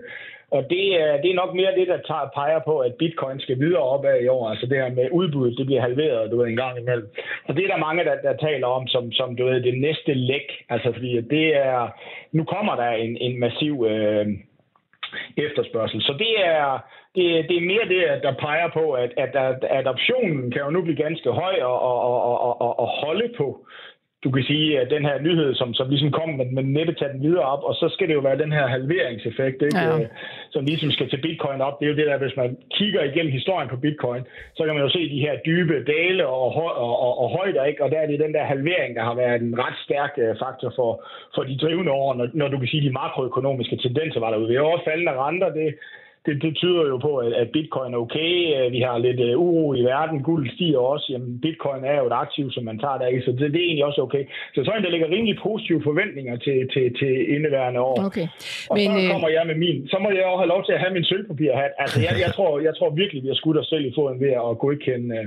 [0.51, 3.59] og det er, det er nok mere det, der tager, peger på, at bitcoin skal
[3.59, 4.49] videre opad i år.
[4.49, 7.07] Altså det her med udbuddet, det bliver halveret, du ved, en gang imellem.
[7.47, 10.13] Og det er der mange, der, der taler om som, som du ved, det næste
[10.13, 10.47] læk.
[10.69, 11.89] Altså fordi det er,
[12.31, 14.27] nu kommer der en, en massiv øh,
[15.37, 16.01] efterspørgsel.
[16.01, 16.79] Så det er,
[17.15, 20.81] det, det er mere det, der peger på, at, at, at adoptionen kan jo nu
[20.81, 23.67] blive ganske høj og, og, og, og, og holde på
[24.23, 27.13] du kan sige, at den her nyhed, som, som ligesom kom, men, men næppe tage
[27.13, 29.79] den videre op, og så skal det jo være den her halveringseffekt, ikke?
[29.79, 30.07] Ja.
[30.53, 31.79] som ligesom skal til bitcoin op.
[31.79, 34.23] Det er jo det der, hvis man kigger igennem historien på bitcoin,
[34.55, 37.83] så kan man jo se de her dybe dale og, og, og, og højder, ikke?
[37.83, 40.73] og der er det den der halvering, der har været en ret stærk øh, faktor
[40.75, 40.91] for,
[41.35, 44.49] for de drivende år, når, når du kan sige, de makroøkonomiske tendenser var derude.
[44.49, 45.69] Vi har også faldende renter, det,
[46.25, 48.31] det, det tyder jo på, at, bitcoin er okay.
[48.71, 50.23] Vi har lidt uh, uro i verden.
[50.23, 51.05] Guld stiger også.
[51.13, 53.67] Jamen, bitcoin er jo et aktiv, som man tager der i, så det, det er
[53.69, 54.23] egentlig også okay.
[54.55, 58.05] Så så er der ligger rimelig positive forventninger til, til, til indeværende år.
[58.05, 58.27] Okay.
[58.69, 59.87] Og Men, så øh, kommer jeg med min.
[59.91, 61.71] Så må jeg også have lov til at have min sølvpapirhat.
[61.83, 64.33] Altså, jeg, jeg, tror, jeg tror virkelig, vi har skudt os selv i foden ved
[64.49, 65.25] at godkende uh,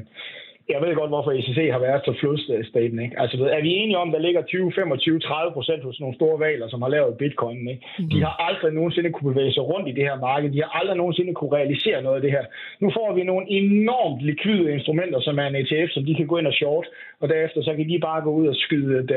[0.68, 2.98] jeg ved godt, hvorfor ECC har været så flodstaten.
[3.04, 3.20] Ikke?
[3.20, 6.68] Altså, er vi enige om, der ligger 20, 25, 30 procent hos nogle store valer,
[6.68, 7.68] som har lavet bitcoin?
[7.68, 7.82] Ikke?
[7.98, 8.08] Mm.
[8.12, 10.50] De har aldrig nogensinde kunne bevæge sig rundt i det her marked.
[10.50, 12.44] De har aldrig nogensinde kunne realisere noget af det her.
[12.80, 16.36] Nu får vi nogle enormt likvide instrumenter, som er en ETF, som de kan gå
[16.38, 16.86] ind og short,
[17.20, 19.12] og derefter så kan de bare gå ud og skyde, et,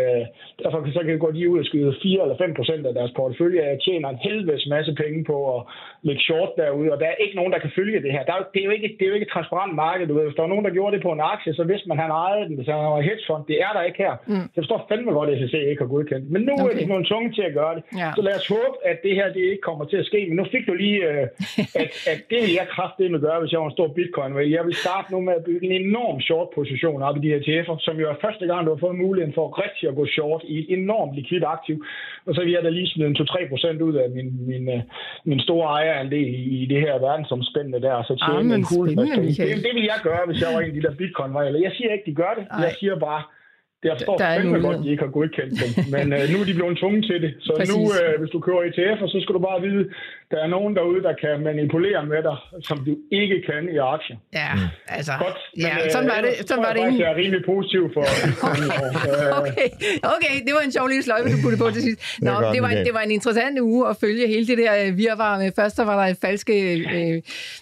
[0.64, 3.70] derfor så kan gå de ud og skyde 4 eller 5 procent af deres portefølje.
[3.72, 5.64] Jeg tjener en helvedes masse penge på at
[6.02, 8.24] lægge short derude, og der er ikke nogen, der kan følge det her.
[8.24, 10.08] Der er, det, er jo ikke, det er jo ikke et transparent marked.
[10.08, 10.24] Du ved.
[10.24, 12.12] Hvis der var nogen, der gjorde det på en aktie, så vidste man, at han
[12.26, 13.44] ejede den, hvis han var hedgefond.
[13.52, 14.14] Det er der ikke her.
[14.32, 14.46] Mm.
[14.54, 16.26] Så forstår fandme godt, at SEC ikke har godkendt.
[16.34, 16.74] Men nu okay.
[16.74, 17.84] er de nogle tunge til at gøre det.
[18.02, 18.10] Ja.
[18.18, 20.20] Så lad os håbe, at det her det ikke kommer til at ske.
[20.30, 21.24] Men nu fik du lige, øh,
[21.82, 24.30] at, at det vil jeg kraftedeme gøre, hvis jeg var en stor bitcoin.
[24.58, 27.42] Jeg vil starte nu med at bygge en enorm short position op i de her
[27.46, 30.42] TF'er, som jo er første gang, du har fået muligheden for rigtig at gå short
[30.54, 31.76] i et enormt likvidt aktiv.
[32.28, 34.82] Og så vil jeg da lige smide en 2-3% ud af min, min, øh,
[35.30, 36.28] min store ejerandel
[36.62, 40.24] i det her verdensomspændende der, så tjene ah, en cool det, det, vil jeg gøre,
[40.28, 41.59] hvis jeg var en af de der bitcoin -vejler.
[41.67, 42.45] Jeg siger ikke, de gør det.
[42.51, 42.59] Ej.
[42.65, 43.23] Jeg siger bare,
[43.82, 45.69] det er forstår fandme godt, at de ikke har godkendt dem.
[45.95, 47.32] Men øh, nu er de blevet tvunget til det.
[47.45, 47.75] Så Præcis.
[47.75, 49.84] nu, øh, hvis du kører ETF'er, så skal du bare vide,
[50.32, 54.17] der er nogen derude, der kan manipulere med dig, som du ikke kan i aktier.
[54.34, 54.95] Ja, mm.
[54.97, 55.13] altså.
[55.25, 55.39] Godt.
[55.55, 56.34] Men, ja, øh, sådan var det.
[56.49, 58.03] Sådan var det faktisk, jeg er rimelig positiv for
[59.41, 59.67] okay.
[60.15, 61.99] okay, det var en sjov lille sløjfe, du puttede på til sidst.
[62.21, 64.97] Nå, det, det, var, det var en interessant uge at følge hele det der øh,
[65.05, 65.51] virvar med.
[65.59, 66.55] Først der var der falske
[66.97, 67.15] øh,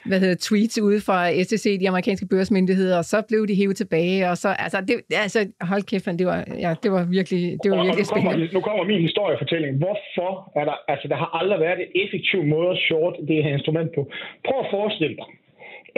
[0.09, 1.18] hvad hedder, tweets ude fra
[1.49, 4.95] SEC, de amerikanske børsmyndigheder, og så blev de hævet tilbage, og så, altså, det,
[5.26, 6.20] altså hold kæft, Stefan.
[6.22, 8.53] Det var, ja, det var virkelig, det var Og virkelig nu kommer, spændende.
[8.57, 9.72] nu kommer min historiefortælling.
[9.84, 10.76] Hvorfor er der...
[10.93, 14.01] Altså, der har aldrig været et effektiv måde at short det her instrument på.
[14.45, 15.30] Prøv at forestille dig.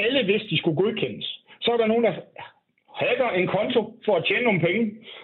[0.05, 1.28] Alle vidste, de skulle godkendes.
[1.64, 2.14] Så er der nogen, der
[3.01, 4.84] hacker en konto for at tjene nogle penge,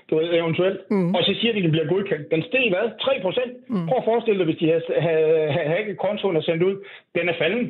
[0.09, 1.15] du ved, eventuelt, mm.
[1.15, 2.31] og så siger de, at den bliver godkendt.
[2.35, 2.85] Den steg hvad?
[3.01, 3.53] 3 procent.
[3.69, 3.85] Mm.
[3.87, 6.75] Prøv at forestille dig, hvis de havde, havde, havde hacket kontoen og sendt ud.
[7.17, 7.65] Den er falden.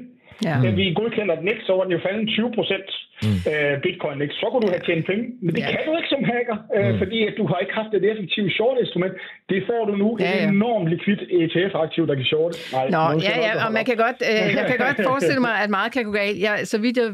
[0.47, 0.55] Ja.
[0.64, 2.89] Da vi godkender den ikke, så var den jo faldet 20 procent
[3.28, 3.38] mm.
[3.51, 4.17] øh, bitcoin.
[4.26, 4.36] Ikke?
[4.41, 5.24] Så kunne du have tjent penge.
[5.45, 5.69] Men det Ja.
[5.74, 6.97] kan du ikke som hacker, øh, mm.
[7.01, 9.13] fordi at du har ikke haft et effektivt short-instrument.
[9.51, 10.09] Det får du nu.
[10.19, 10.43] Ja, Ja.
[10.43, 12.55] Et enormt likvidt ETF-aktiv, der kan shorte.
[12.76, 15.53] Nej, Nå, ja, jeg ja, og man kan godt, øh, jeg kan godt forestille mig,
[15.63, 16.38] at meget kan gå galt.
[16.47, 17.09] Ja, så vidt jeg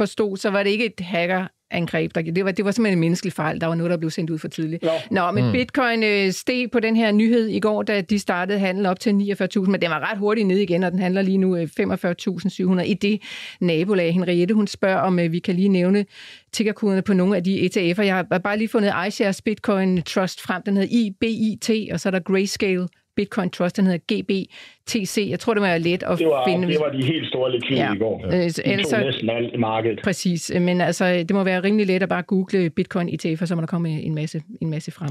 [0.00, 2.14] forstod, så var det ikke et hackerangreb.
[2.14, 3.60] Der, det, var, det var simpelthen en menneskelig fejl.
[3.60, 4.82] Der var noget, der blev sendt ud for tidligt.
[4.82, 4.90] Nå.
[5.10, 5.52] Nå, men mm.
[5.52, 9.10] bitcoin øh, steg på den her nyhed i går, da de startede handel op til
[9.10, 12.82] 49.000, men den var ret hurtigt ned igen, og den handler lige nu øh, 45.700
[12.82, 13.22] i det
[13.60, 14.12] nabolag.
[14.14, 16.06] Henriette, hun spørger, om øh, vi kan lige nævne
[16.52, 18.02] tickerkoderne på nogle af de ETF'er.
[18.02, 20.62] Jeg har bare lige fundet iShares Bitcoin Trust frem.
[20.66, 25.26] Den hedder IBIT, og så er der Grayscale Bitcoin Trust, den hedder GBTC.
[25.30, 26.68] Jeg tror, det var let at Det var, finde.
[26.68, 27.94] det var de helt store likvide Ja.
[27.94, 28.22] i går.
[28.26, 30.00] Øh, så De ellers tog så- næsten alt markedet.
[30.04, 33.60] Præcis, men altså, det må være rimelig let at bare google Bitcoin ETF'er, så må
[33.60, 35.10] der komme en masse, en masse frem.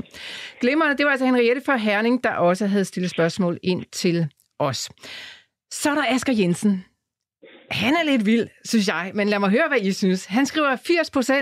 [0.61, 4.27] Glimrende, det var altså Henriette fra Herning, der også havde stillet spørgsmål ind til
[4.59, 4.89] os.
[5.71, 6.83] Så er der Asger Jensen.
[7.72, 10.26] Han er lidt vild, synes jeg, men lad mig høre, hvad I synes.
[10.26, 11.34] Han skriver, at 80%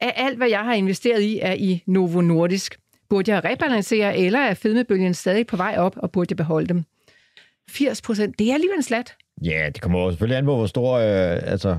[0.00, 2.78] af alt, hvad jeg har investeret i, er i Novo Nordisk.
[3.10, 6.84] Burde jeg rebalancere, eller er fedmebølgen stadig på vej op, og burde jeg beholde dem?
[7.70, 9.14] 80%, det er alligevel en slat.
[9.44, 11.76] Ja, det kommer jo selvfølgelig an på, hvor stor øh, altså,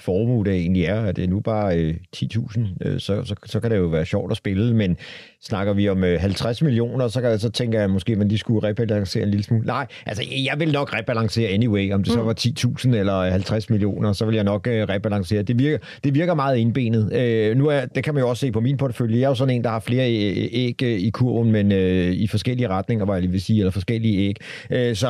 [0.00, 0.94] formue det egentlig er.
[0.94, 4.30] Er det nu bare øh, 10.000, øh, så, så, så kan det jo være sjovt
[4.30, 4.96] at spille, men
[5.42, 8.38] snakker vi om øh, 50 millioner, så, kan, så tænker jeg måske, at man lige
[8.38, 9.66] skulle rebalancere en lille smule.
[9.66, 14.12] Nej, altså jeg vil nok rebalancere anyway, om det så var 10.000 eller 50 millioner,
[14.12, 15.42] så vil jeg nok øh, rebalancere.
[15.42, 17.12] Det virker, det virker meget indbenet.
[17.12, 19.18] Øh, nu er, det kan man jo også se på min portefølje.
[19.18, 22.12] Jeg er jo sådan en, der har flere øh, æg øh, i kurven, men øh,
[22.12, 24.36] i forskellige retninger, hvad jeg lige vil sige, eller forskellige æg.
[24.70, 25.06] Øh, så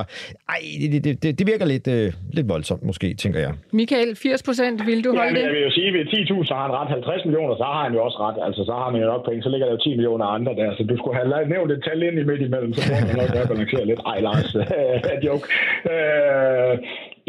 [0.48, 3.52] ej, det, det, det, det virker lidt, øh, lidt voldsomt måske, tænker jeg.
[3.72, 5.54] Michael, 80% vil du Ja, holde jeg det?
[5.56, 7.92] vil jo sige, at ved 10.000 så har han ret 50 millioner, så har han
[7.96, 8.38] jo også ret.
[8.46, 10.68] Altså, så har man jo nok penge, så ligger der jo 10 millioner andre der.
[10.76, 13.30] Så du skulle have nævnt et tal ind i midt imellem, så får man nok
[13.40, 14.00] rebalancere lidt.
[14.12, 14.50] Ej, Lars,
[15.26, 15.44] joke.
[15.92, 16.72] Øh,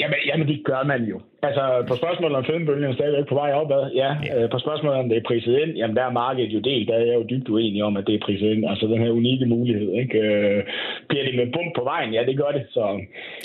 [0.01, 1.17] jamen, jamen, det gør man jo.
[1.41, 4.11] Altså, på spørgsmålet om fedmebølgen er stadigvæk på vej opad, ja.
[4.35, 6.87] Øh, på spørgsmålet om det er priset ind, jamen der er markedet jo delt.
[6.87, 8.69] Der er jeg jo dybt uenig om, at det er priset ind.
[8.69, 10.19] Altså, den her unikke mulighed, ikke?
[10.19, 10.63] Øh,
[11.09, 12.13] bliver det med bump på vejen?
[12.13, 12.63] Ja, det gør det.
[12.69, 12.83] Så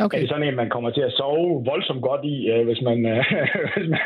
[0.05, 0.17] Okay.
[0.17, 3.07] er det sådan en, man kommer til at sove voldsomt godt i, øh, hvis man...
[3.07, 3.25] Øh,
[3.77, 4.01] hvis man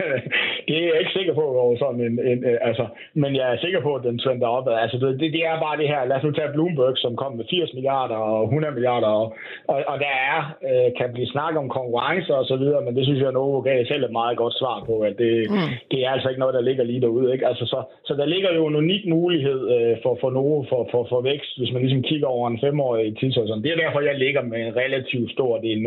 [0.69, 2.15] det er jeg ikke sikker på over sådan en...
[2.31, 4.75] en øh, altså, men jeg er sikker på, at den trender opad.
[4.85, 6.05] Altså, det, det er bare det her...
[6.05, 9.27] Lad os nu tage Bloomberg, som kom med 80 milliarder og 100 milliarder, og,
[9.69, 13.05] og, og der er, øh, kan blive snakket om konkurrence og så videre, men det
[13.05, 15.71] synes jeg, Novo gav selv et meget godt svar på, at det, mm.
[15.91, 17.33] det er altså ikke noget, der ligger lige derude.
[17.33, 17.47] Ikke?
[17.51, 21.03] Altså, så, så der ligger jo en unik mulighed øh, for, for Novo for, for,
[21.11, 23.65] for vækst, hvis man ligesom kigger over en femårig tidshorisont.
[23.65, 25.79] Det er derfor, jeg ligger med en relativt stor del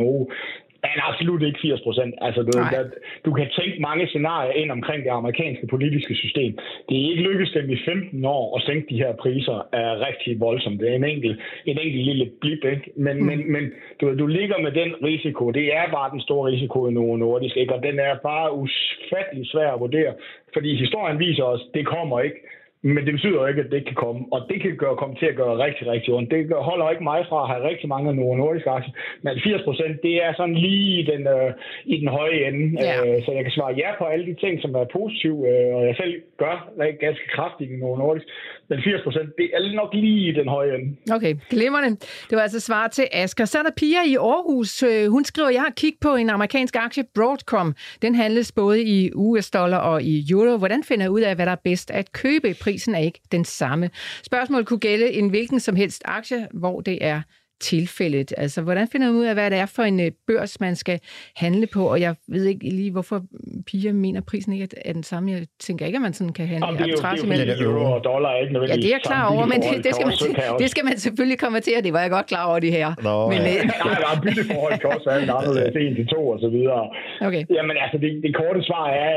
[0.84, 2.14] Men absolut ikke 80 procent.
[2.22, 2.84] Altså, du, der,
[3.26, 6.52] du kan tænke mange scenarier ind omkring det amerikanske politiske system.
[6.90, 10.40] Det er ikke lykkedes dem i 15 år at sænke de her priser er rigtig
[10.40, 10.80] voldsomt.
[10.80, 12.92] Det er en enkelt, en enkelt lille blip, ikke?
[12.96, 13.26] Men, mm.
[13.26, 13.64] men, men
[14.02, 15.52] du, du ligger med den risiko.
[15.52, 17.74] Det er bare den store risiko i Novo Nordisk, ikke?
[17.76, 20.14] Og den er bare ufattelig svær at vurdere.
[20.54, 22.40] Fordi historien viser os, det kommer ikke.
[22.84, 24.22] Men det betyder jo ikke, at det ikke kan komme.
[24.32, 26.32] Og det kan gøre, komme til at gøre rigtig, rigtig ondt.
[26.32, 28.94] Det holder ikke mig fra at have rigtig mange Novo Nordisk aktier.
[29.24, 31.50] Men 80 procent, det er sådan lige i den, øh,
[31.94, 32.64] i den høje ende.
[32.88, 32.96] Ja.
[33.06, 35.82] Øh, så jeg kan svare ja på alle de ting, som er positive, øh, og
[35.88, 36.14] jeg selv
[36.44, 38.28] gør rigtig ganske kraftigt i Novo Nordisk.
[38.70, 40.88] Men 80 procent, det er nok lige i den høje ende.
[41.16, 41.90] Okay, glimrende.
[42.30, 43.46] Det var altså svar til Asger.
[43.46, 44.84] Så er der Pia i Aarhus.
[44.84, 47.76] Øh, Hun skriver, jeg har kigget på en amerikansk aktie, Broadcom.
[48.02, 50.58] Den handles både i US-dollar og i euro.
[50.58, 52.48] Hvordan finder jeg ud af, hvad der er bedst at købe?
[52.70, 53.90] Prisen er ikke den samme.
[54.24, 57.22] Spørgsmålet kunne gælde en hvilken som helst aktie, hvor det er
[57.60, 58.34] tilfældet.
[58.38, 61.00] Altså, hvordan finder man ud af, hvad det er for en øh, børs, man skal
[61.36, 61.92] handle på?
[61.92, 63.22] Og jeg ved ikke lige, hvorfor
[63.68, 65.32] Pia mener, at prisen ikke er den samme.
[65.32, 67.72] Jeg tænker ikke, at man sådan kan handle Og det er jo, det er jo
[67.72, 69.92] euro og dollar er ikke Ja, nødvendigvis det er jeg klar over, men det, det,
[69.96, 70.16] skal man,
[70.62, 71.78] det, skal man selvfølgelig konvertere.
[71.86, 72.88] Det var jeg godt klar over, det her.
[73.08, 73.54] Nå, men, ja.
[73.54, 76.50] øh, Nej, der er bytteforhold kan også være lidt anderledes, en til to og så
[76.56, 76.84] videre.
[77.28, 77.44] Okay.
[77.58, 79.14] Jamen altså, det, det korte svar er,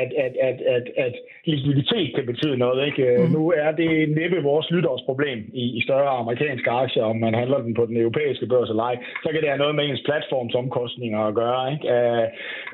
[0.00, 1.14] at, at, at, at, at
[1.50, 2.78] likviditet kan betyde noget.
[2.88, 3.04] Ikke?
[3.18, 3.30] Mm.
[3.36, 7.74] Nu er det næppe vores lyttersproblem i, i større amerikanske aktier, om man handler den
[7.74, 11.20] på på den europæiske børs eller ej, så kan det have noget med ens platformsomkostninger
[11.28, 11.62] at gøre.
[11.72, 11.86] Ikke?
[11.94, 12.26] Øh,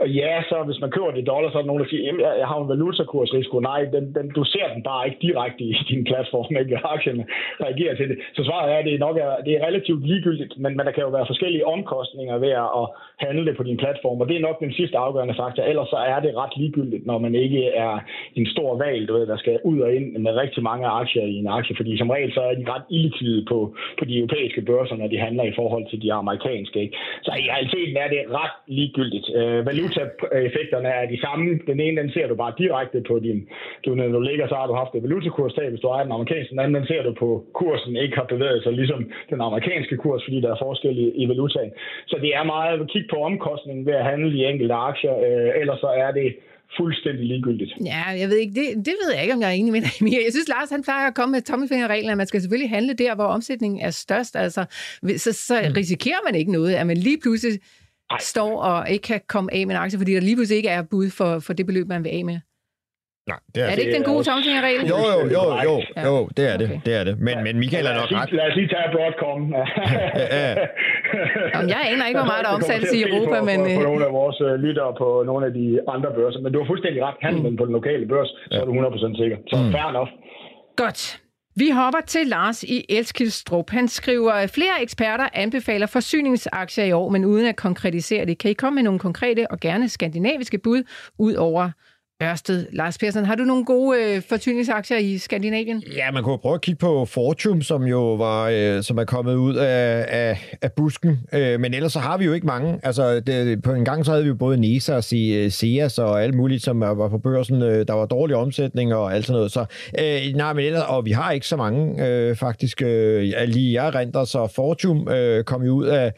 [0.02, 2.02] og ja, så hvis man køber det i dollar, så er der nogen, der siger,
[2.32, 3.56] at jeg har en valutakursrisiko.
[3.60, 6.80] Nej, den, den, du ser den bare ikke direkte i din platform, ikke?
[6.94, 7.24] Aktierne
[7.66, 8.16] reagerer til det.
[8.36, 10.92] Så svaret er, at det er nok er, det er relativt ligegyldigt, men, men der
[10.92, 12.52] kan jo være forskellige omkostninger ved
[12.82, 12.86] at
[13.26, 15.62] handle det på din platform, og det er nok den sidste afgørende faktor.
[15.62, 17.94] Ellers så er det ret ligegyldigt, når man ikke er
[18.34, 21.34] en stor valg, du ved, der skal ud og ind med rigtig mange aktier i
[21.42, 23.58] en aktie, fordi som regel så er de ret illikvide på,
[23.98, 26.78] på de europæiske børser, når de handler i forhold til de amerikanske.
[26.84, 26.96] Ikke?
[27.26, 29.26] Så i realiteten er det ret ligegyldigt.
[29.38, 31.46] Øh, valutaeffekterne er de samme.
[31.70, 33.38] Den ene, den ser du bare direkte på din...
[33.84, 36.50] Du, når du ligger, så har du haft et valutakurstab, hvis du ejer den amerikanske.
[36.54, 37.28] Den anden, den ser du på
[37.60, 39.00] kursen ikke har bevæget sig ligesom
[39.30, 41.72] den amerikanske kurs, fordi der er forskel i, i valutaen.
[42.06, 45.14] Så det er meget at kigge på omkostningen ved at handle de enkelte aktier.
[45.26, 46.28] Øh, ellers så er det
[46.78, 47.72] fuldstændig ligegyldigt.
[47.84, 50.12] Ja, jeg ved ikke, det, det ved jeg ikke, om jeg er enig med dig
[50.26, 53.14] Jeg synes, Lars, han plejer at komme med tommelfingerreglen, at man skal selvfølgelig handle der,
[53.14, 54.36] hvor omsætningen er størst.
[54.36, 54.64] Altså,
[55.16, 55.72] så, så mm.
[55.76, 57.60] risikerer man ikke noget, at man lige pludselig
[58.10, 58.16] Ej.
[58.20, 60.82] står og ikke kan komme af med en aktie, fordi der lige pludselig ikke er
[60.82, 62.38] bud for, for det beløb, man vil af med.
[63.28, 64.80] Nej, det er, er det ikke den gode tommelfingerregel?
[64.92, 65.74] Jo, jo, jo, jo,
[66.06, 66.80] jo, det er det, okay.
[66.86, 67.14] det er det.
[67.18, 68.32] Men, men Michael er nok ret.
[68.32, 69.40] Lad os lige tage Broadcom.
[71.54, 73.58] Jamen, jeg aner ikke, hvor meget der omsættes i Europa, på, men...
[73.60, 76.52] På, på øh, nogle af vores uh, lyttere på nogle af de andre børser, men
[76.52, 77.16] du har fuldstændig ret.
[77.26, 77.56] Handel mm.
[77.56, 79.36] på den lokale børs, så er du 100% sikker.
[79.50, 79.72] Så mm.
[79.74, 80.10] fair enough.
[80.76, 81.22] Godt.
[81.56, 83.70] Vi hopper til Lars i Elskildstrup.
[83.70, 88.38] Han skriver, at flere eksperter anbefaler forsyningsaktier i år, men uden at konkretisere det.
[88.38, 90.82] Kan I komme med nogle konkrete og gerne skandinaviske bud
[91.18, 91.70] ud over
[92.22, 92.66] Ørsted.
[92.72, 95.82] Lars Persson, har du nogle gode øh, fortyningsaktier i Skandinavien?
[95.96, 99.34] Ja, man kunne prøve at kigge på Fortum, som jo var, øh, som er kommet
[99.34, 101.20] ud af, af, af busken.
[101.32, 102.80] Øh, men ellers så har vi jo ikke mange.
[102.82, 106.22] Altså, det, på en gang så havde vi jo både Nesa og øh, Seas og
[106.22, 107.62] alt muligt, som var på børsen.
[107.62, 109.52] Øh, der var dårlig omsætning og alt sådan noget.
[109.52, 109.64] Så,
[109.98, 112.82] øh, nej, men ellers, og vi har ikke så mange øh, faktisk.
[112.82, 116.12] Øh, lige jeg renter, så Fortum øh, kom jo ud af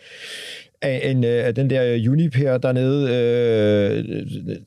[0.84, 4.04] af, en, øh, af den der øh, Uniper dernede, øh,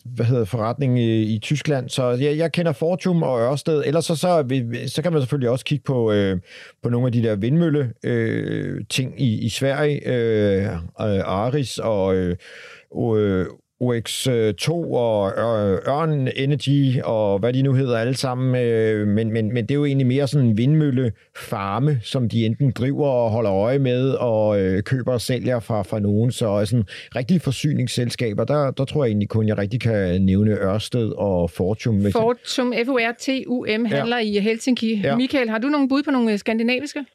[0.05, 1.89] hvad hedder forretning i, i Tyskland.
[1.89, 3.83] Så jeg, jeg kender Fortum og Ørsted.
[3.85, 4.45] Ellers så, så,
[4.87, 6.37] så kan man selvfølgelig også kigge på, øh,
[6.83, 10.07] på nogle af de der vindmølle øh, ting i, i Sverige.
[10.07, 10.67] Øh,
[11.25, 12.35] Aris og øh,
[13.15, 13.45] øh
[13.83, 15.31] OX2 og
[15.87, 18.55] Ørn Energy og hvad de nu hedder alle sammen.
[18.55, 22.71] Øh, men, men, men det er jo egentlig mere sådan en vindmøllefarme, som de enten
[22.71, 26.31] driver og holder øje med og øh, køber og sælger fra, fra nogen.
[26.31, 31.11] Så sådan rigtige forsyningsselskaber, der, der tror jeg egentlig kun, jeg rigtig kan nævne Ørsted
[31.17, 32.01] og Fortum.
[32.11, 34.23] Fortum, F-O-R-T-U-M, handler ja.
[34.23, 35.01] i Helsinki.
[35.03, 35.15] Ja.
[35.15, 37.05] Michael, har du nogle bud på nogle skandinaviske?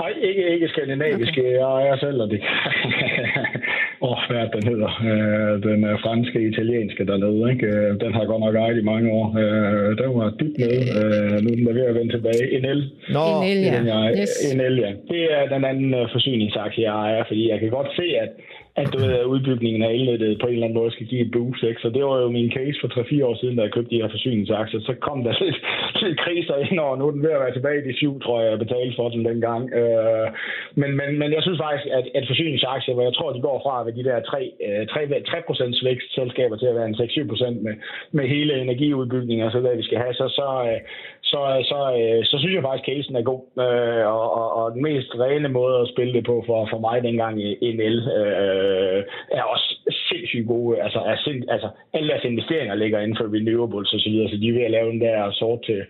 [0.00, 1.40] Nej, ikke, ikke skandinaviske.
[1.40, 1.52] Okay.
[1.52, 2.40] Jeg er selv, og det
[4.04, 4.90] Åh, oh, hvad den hedder?
[5.10, 7.40] Øh, den er franske, italienske dernede.
[7.52, 7.66] Ikke?
[7.66, 9.26] Øh, den har godt nok ejet i mange år.
[9.42, 10.82] Øh, den var dybt nede.
[10.98, 12.44] Øh, nu er den ved at vende tilbage.
[12.64, 12.80] NL.
[13.16, 13.72] Nå, NL, ja.
[13.76, 14.54] Den, jeg, yes.
[14.56, 14.90] NL, ja.
[15.12, 18.30] Det er den anden øh, forsyningsaktie, jeg ejer, fordi jeg kan godt se, at
[18.80, 21.62] at du ved, udbygningen af elnettet på en eller anden måde skal give et boost.
[21.62, 21.80] Ikke?
[21.80, 24.10] Så det var jo min case for 3-4 år siden, da jeg købte de her
[24.14, 24.80] forsyningsaktier.
[24.80, 25.58] Så kom der lidt,
[26.02, 28.40] lidt kriser ind, og nu er den ved at være tilbage i de syv, tror
[28.40, 29.62] jeg, jeg betalte for den dengang.
[29.80, 30.28] Øh,
[30.80, 33.84] men, men, men jeg synes faktisk, at, at forsyningsaktier, hvor jeg tror, de går fra
[33.84, 34.52] ved de der 3,
[34.90, 35.42] 3, 3
[35.88, 37.74] vækstselskaber til at være en 6-7 med,
[38.12, 40.80] med hele energiudbygningen og så hvad vi skal have, så, så, øh,
[41.32, 41.78] så, så, så,
[42.30, 43.42] så synes jeg faktisk, at casen er god.
[43.64, 46.96] Øh, og, og, og den mest rene måde at spille det på for, for mig
[47.02, 49.00] dengang i NL, øh,
[49.38, 49.68] er også
[50.08, 50.82] sindssygt gode.
[50.84, 54.36] Altså, er sind, altså, alle deres investeringer ligger inden for renewables og så videre, så
[54.36, 55.80] de er ved at lave den der sort til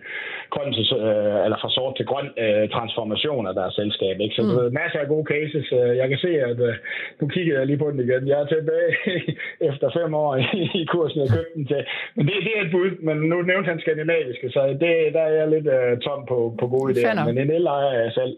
[0.53, 0.69] grøn,
[1.07, 4.15] øh, eller fra sort til grøn øh, transformation af deres selskab.
[4.19, 4.35] Ikke?
[4.35, 4.49] Så mm.
[4.49, 5.67] der er masser af gode cases.
[5.79, 6.73] Øh, jeg kan se, at øh,
[7.19, 8.27] nu kigger jeg lige på den igen.
[8.31, 8.91] Jeg er tilbage
[9.69, 11.81] efter fem år i, i kursen, jeg købte den til.
[12.15, 15.39] Men det, det er et bud, men nu nævnte han skandinaviske, så det, der er
[15.41, 17.25] jeg lidt øh, tom på, på gode idéer.
[17.25, 18.33] Men en el ejer jeg selv.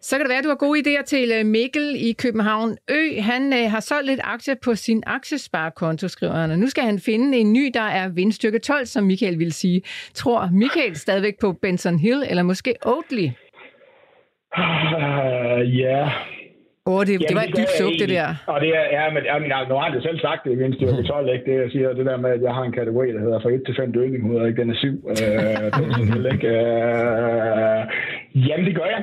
[0.00, 3.20] Så kan det være, at du har gode idéer til øh, Mikkel i København Ø.
[3.20, 6.50] Han øh, har solgt lidt aktier på sin aktiesparekonto, skriver han.
[6.50, 9.82] Og nu skal han finde en ny, der er vindstyrke 12, som Michael vil sige.
[10.14, 13.28] Tror Michael stadigvæk på Benson Hill, eller måske Oatly?
[14.58, 16.10] Uh, ja,
[16.88, 18.28] Åh, oh, det, det var et dybt suk, det der.
[18.52, 20.60] Og det er, ja, men ja, men, nu har han det selv sagt det i
[20.62, 21.46] vindstyrke 12, ikke?
[21.48, 23.62] Det, jeg siger, det der med, at jeg har en kategori, der hedder fra 1
[23.66, 24.60] til 5 dødninghoveder, ikke?
[24.62, 24.88] Den er 7.
[24.88, 25.16] Øh,
[25.78, 26.48] den er, ikke?
[26.56, 27.80] Øh,
[28.48, 29.02] jamen, det gør jeg.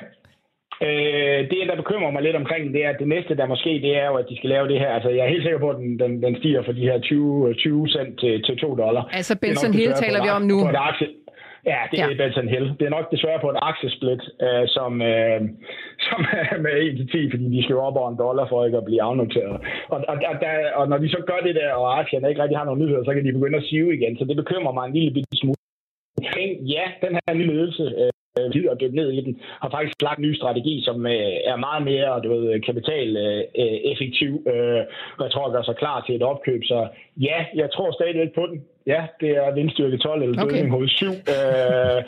[0.88, 3.92] Øh, det, der bekymrer mig lidt omkring, det er, at det næste, der måske, det
[4.02, 4.92] er jo, at de skal lave det her.
[4.98, 7.54] Altså, jeg er helt sikker på, at den, den, den stiger fra de her 20,
[7.54, 9.04] 20 cent til, til 2 dollar.
[9.20, 10.58] Altså, Benson Hill taler vi om nu.
[10.64, 11.08] På et aktie,
[11.72, 12.10] Ja, det ja.
[12.10, 12.68] er Benson Hill.
[12.80, 15.40] Det er nok desværre på et aktiesplit, øh, som, øh,
[16.08, 18.78] som er med 1 til 10, fordi de skal op over en dollar for ikke
[18.78, 19.58] at blive afnoteret.
[19.94, 22.58] Og, og, og, der, og når de så gør det der, og aktierne ikke rigtig
[22.58, 24.18] har nogen nyheder, så kan de begynde at sive igen.
[24.18, 25.56] Så det bekymrer mig en lille bitte smule.
[26.76, 30.20] Ja, den her nye ledelse, øh, gider at dykke ned i den, har faktisk lagt
[30.20, 33.44] en ny strategi, som øh, er meget mere du ved, kapital øh,
[33.92, 34.82] effektiv, øh,
[35.18, 36.62] og jeg tror, gør sig klar til et opkøb.
[36.64, 36.88] Så
[37.18, 38.58] ja, jeg tror stadigvæk på den.
[38.88, 40.56] Ja, det er vindstyrke 12 eller okay.
[40.56, 41.06] dødning hoved 7.
[41.06, 42.02] Øh,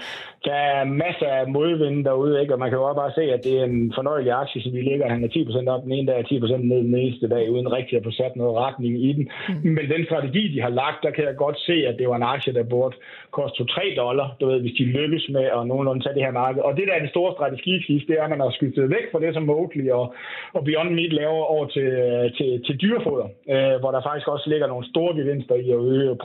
[0.47, 2.53] der er masser af modvind derude, ikke?
[2.53, 4.81] og man kan jo også bare se, at det er en fornøjelig aktie, så vi
[4.81, 7.71] ligger, han er 10% op den ene dag og 10% ned den næste dag, uden
[7.77, 9.25] rigtig at få sat noget retning i den.
[9.49, 9.69] Mm.
[9.75, 12.31] Men den strategi, de har lagt, der kan jeg godt se, at det var en
[12.35, 12.95] aktie, der burde
[13.31, 16.61] koste 2-3 dollar, du ved, hvis de lykkes med at nogenlunde tage det her marked.
[16.61, 19.19] Og det der er det store strategiskift, det er, at man har skiftet væk fra
[19.19, 20.05] det, som Oakley og,
[20.53, 21.89] og Beyond Meat laver over til,
[22.37, 26.15] til, til dyrefoder, øh, hvor der faktisk også ligger nogle store gevinster i at øge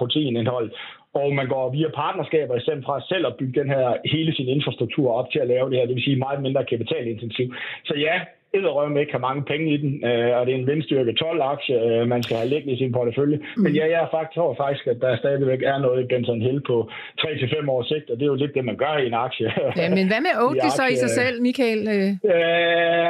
[0.42, 0.70] proteinindhold
[1.14, 4.48] og man går via partnerskaber i stedet fra selv at bygge den her hele sin
[4.48, 7.54] infrastruktur op til at lave det her, det vil sige meget mindre kapitalintensivt.
[7.84, 8.14] Så ja,
[8.54, 12.08] edderrømme ikke har mange penge i den, øh, og det er en vindstyrke 12-aktie, øh,
[12.08, 13.36] man skal have liggende i sin portefølje.
[13.36, 13.62] Mm.
[13.62, 16.76] Men ja, jeg faktisk, tror faktisk, at der stadigvæk er noget i Benson Hill på
[17.20, 19.48] 3-5 års sigt, og det er jo lidt det, man gør i en aktie.
[19.82, 21.80] Ja, men hvad med Oakley så i sig selv, Michael?
[21.88, 22.08] Øh,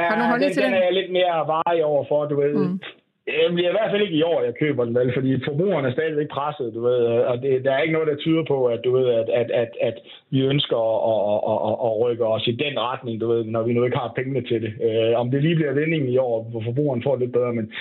[0.09, 0.72] har du den, til den?
[0.72, 2.55] Den er jeg lidt mere varig over for, du ved.
[2.55, 2.80] Mm.
[3.27, 5.93] Det bliver i hvert fald ikke i år, jeg køber den, vel, fordi forbrugerne er
[5.93, 6.97] stadigvæk presset, du ved,
[7.31, 9.70] og det, der er ikke noget, der tyder på, at, du ved, at, at, at,
[9.81, 9.97] at
[10.31, 10.79] vi ønsker
[11.12, 11.18] at,
[11.53, 14.12] at, at, at rykke os i den retning, du ved, når vi nu ikke har
[14.16, 14.73] pengene til det.
[14.87, 17.73] Uh, om det lige bliver vindingen i år, hvor forbrugeren får det lidt bedre, men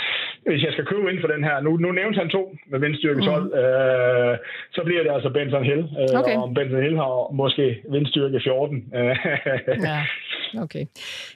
[0.45, 3.21] hvis jeg skal købe ind for den her, nu, nu nævnte han to med vindstyrke
[3.21, 3.47] 12, mm.
[3.47, 4.35] uh,
[4.75, 6.35] så bliver det altså Benson Hill, uh, okay.
[6.37, 8.85] og Benson Hill har måske vindstyrke 14.
[8.93, 9.99] ja.
[10.57, 10.85] Okay,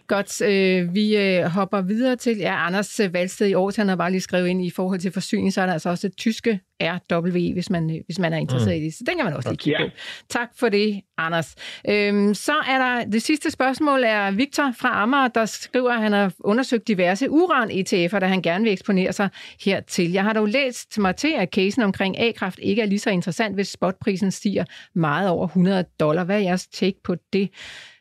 [0.08, 0.42] godt.
[0.42, 3.76] Øh, vi øh, hopper videre til ja, Anders Valsted i Aarhus.
[3.76, 6.08] Han har bare lige skrevet ind i forhold til forsyning, så er der altså også
[6.08, 8.82] et tyske RW, hvis man, øh, hvis man er interesseret mm.
[8.82, 8.94] i det.
[8.94, 9.96] Så den kan man også lige kigge på.
[10.30, 11.56] Tak for det, Anders.
[11.90, 16.14] Øhm, så er der det sidste spørgsmål er Victor fra Amager, der skriver, at han
[16.14, 19.30] har undersøgt diverse uran-ETF'er, der han gerne vil eksponere sig
[19.66, 20.12] hertil.
[20.12, 23.56] Jeg har dog læst mig til, at casen omkring A-kraft ikke er lige så interessant,
[23.56, 26.24] hvis spotprisen stiger meget over 100 dollar.
[26.24, 27.50] Hvad er jeres take på det?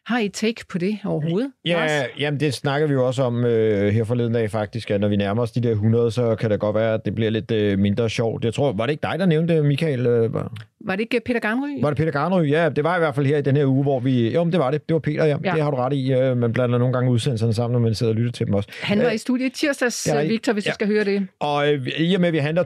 [0.06, 1.52] Har I take på det overhovedet?
[1.64, 5.08] Ja, jamen det snakker vi jo også om øh, her forleden dag faktisk, at når
[5.08, 7.50] vi nærmer os de der 100, så kan det godt være, at det bliver lidt
[7.50, 8.44] øh, mindre sjovt.
[8.44, 10.06] Jeg tror, var det ikke dig, der nævnte det, Michael?
[10.06, 10.52] Øh, var...
[10.86, 11.82] var det ikke Peter Garnry?
[11.82, 12.50] Var det Peter Garnry?
[12.50, 14.34] Ja, det var i hvert fald her i den her uge, hvor vi...
[14.34, 14.88] Jo, det var det.
[14.88, 15.36] Det var Peter, ja.
[15.44, 15.52] ja.
[15.52, 16.12] Det har du ret i.
[16.12, 18.68] Øh, man blander nogle gange udsendelserne sammen, når man sidder og lytter til dem også.
[18.82, 20.70] Han var øh, i studiet tirsdags, ja, Victor, hvis ja.
[20.70, 21.26] du skal høre det.
[21.40, 22.62] Og øh, i og med, at vi handler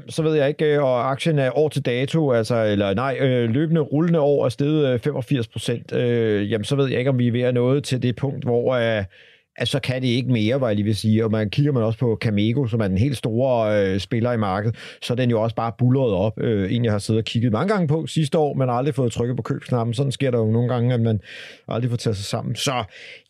[0.00, 3.18] 92,5, så ved jeg ikke, øh, og aktien er år til dato, altså, eller nej,
[3.20, 7.18] øh, løbende rullende år er steget 85 procent, øh, jamen så ved jeg ikke, om
[7.18, 9.04] vi er ved at nå til det punkt, hvor øh,
[9.56, 11.24] altså, så kan det ikke mere, var jeg lige vil sige.
[11.24, 14.36] Og man kigger man også på Camego, som er den helt store øh, spiller i
[14.36, 16.40] markedet, så er den jo også bare bullet op.
[16.40, 19.12] Øh, en, jeg har siddet og kigget mange gange på sidste år, men aldrig fået
[19.12, 19.94] trykket på købsknappen.
[19.94, 21.20] Sådan sker der jo nogle gange, at man
[21.68, 22.56] aldrig får taget sig sammen.
[22.56, 22.84] Så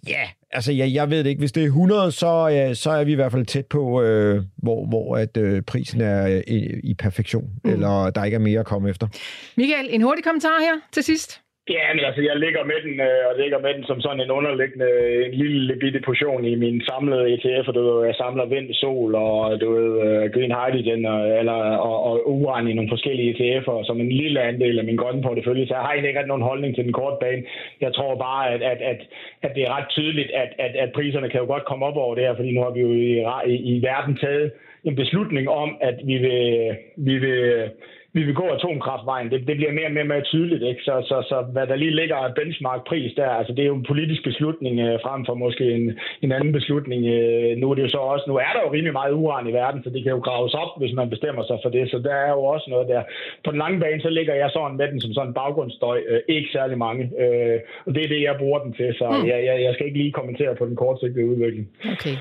[0.08, 1.38] ja, altså jeg, jeg ved det ikke.
[1.38, 4.42] Hvis det er 100, så, ja, så er vi i hvert fald tæt på, øh,
[4.56, 7.70] hvor, hvor at øh, prisen er øh, i, i perfektion, mm.
[7.70, 9.08] eller der ikke er mere at komme efter.
[9.56, 11.43] Michael, en hurtig kommentar her til sidst.
[11.68, 14.30] Ja, men altså, jeg ligger med den, øh, og ligger med den som sådan en
[14.30, 14.88] underliggende,
[15.26, 19.14] en lille bitte portion i min samlede ETF, og du ved, jeg samler vind, sol
[19.14, 21.58] og du ved, uh, green hydrogen og, eller,
[21.88, 25.66] og, og uran i nogle forskellige ETF'er som en lille andel af min grønne portefølje,
[25.66, 27.42] så jeg har egentlig ikke nogen holdning til den korte bane.
[27.80, 29.00] Jeg tror bare, at, at, at,
[29.42, 32.14] at det er ret tydeligt, at, at, at priserne kan jo godt komme op over
[32.14, 33.10] det her, fordi nu har vi jo i,
[33.52, 34.52] i, i verden taget
[34.84, 37.70] en beslutning om, at vi vil, vi vil
[38.16, 39.30] vi vil gå atomkraftvejen.
[39.30, 40.62] Det, det bliver mere og mere, mere tydeligt.
[40.70, 40.82] Ikke?
[40.88, 43.90] Så, så, så hvad der lige ligger af benchmark-pris der, altså det er jo en
[43.92, 47.00] politisk beslutning øh, frem for måske en, en anden beslutning.
[47.14, 49.52] Øh, nu er det jo så også, nu er der jo rimelig meget uran i
[49.52, 51.90] verden, så det kan jo graves op, hvis man bestemmer sig for det.
[51.90, 53.02] Så der er jo også noget der.
[53.44, 55.98] På den lange bane, så ligger jeg sådan med den som sådan en baggrundsstøj.
[56.08, 57.02] Øh, ikke særlig mange.
[57.22, 58.94] Øh, og det er det, jeg bruger den til.
[58.98, 59.28] Så mm.
[59.30, 61.68] jeg, jeg, jeg skal ikke lige kommentere på den kortsigtede udvikling.
[61.92, 62.16] Okay.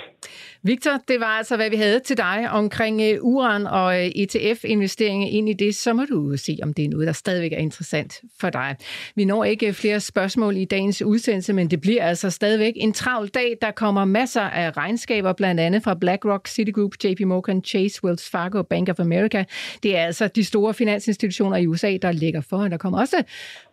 [0.66, 5.28] Victor, det var altså, hvad vi havde til dig omkring øh, uran og øh, ETF-investeringer
[5.28, 5.76] ind i det.
[5.76, 8.76] Så må du se, om det er noget, der stadigvæk er interessant for dig.
[9.16, 12.94] Vi når ikke øh, flere spørgsmål i dagens udsendelse, men det bliver altså stadigvæk en
[12.94, 13.58] travl dag.
[13.62, 18.58] Der kommer masser af regnskaber, blandt andet fra BlackRock, Citigroup, JP Morgan, Chase, Wells Fargo
[18.58, 19.44] og Bank of America.
[19.84, 22.72] Det er altså de store finansinstitutioner i USA, der ligger foran.
[22.72, 23.24] Der kommer også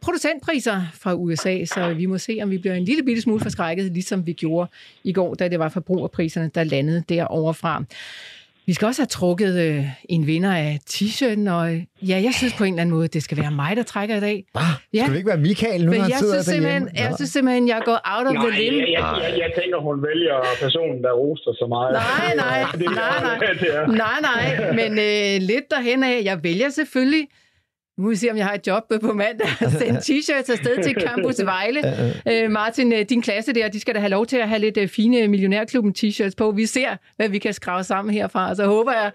[0.00, 3.92] producentpriser fra USA, så vi må se, om vi bliver en lille bitte smule forskrækket,
[3.92, 4.70] ligesom vi gjorde
[5.04, 7.84] i går, da det var forbrugerpriserne, der landet derovre fra.
[8.66, 11.66] Vi skal også have trukket øh, en vinder af t-shirten, og
[12.10, 14.20] ja, jeg synes på en eller anden måde, det skal være mig, der trækker i
[14.20, 14.44] dag.
[14.54, 14.62] Ah,
[14.94, 15.02] ja.
[15.02, 18.26] Skal det ikke være Michael nu, jeg synes, simpelthen, jeg synes simpelthen, jeg går out
[18.30, 18.76] of the limb.
[18.76, 21.92] Jeg, jeg, jeg, jeg tænker, hun vælger personen, der roster så meget.
[21.92, 22.58] Nej, nej,
[23.00, 23.36] nej, nej,
[24.02, 27.24] nej, nej, men øh, lidt derhen af, jeg vælger selvfølgelig
[28.00, 29.48] Nu må vi se, om jeg har et job på mandag.
[29.78, 31.80] Send t-shirts afsted til Campus Vejle.
[32.28, 34.76] Øh, Martin, øh, din klasse der, de skal da have lov til at have lidt
[34.76, 36.50] øh, fine Millionærklubben t-shirts på.
[36.50, 38.54] Vi ser, hvad vi kan skrave sammen herfra.
[38.54, 39.10] Så håber jeg,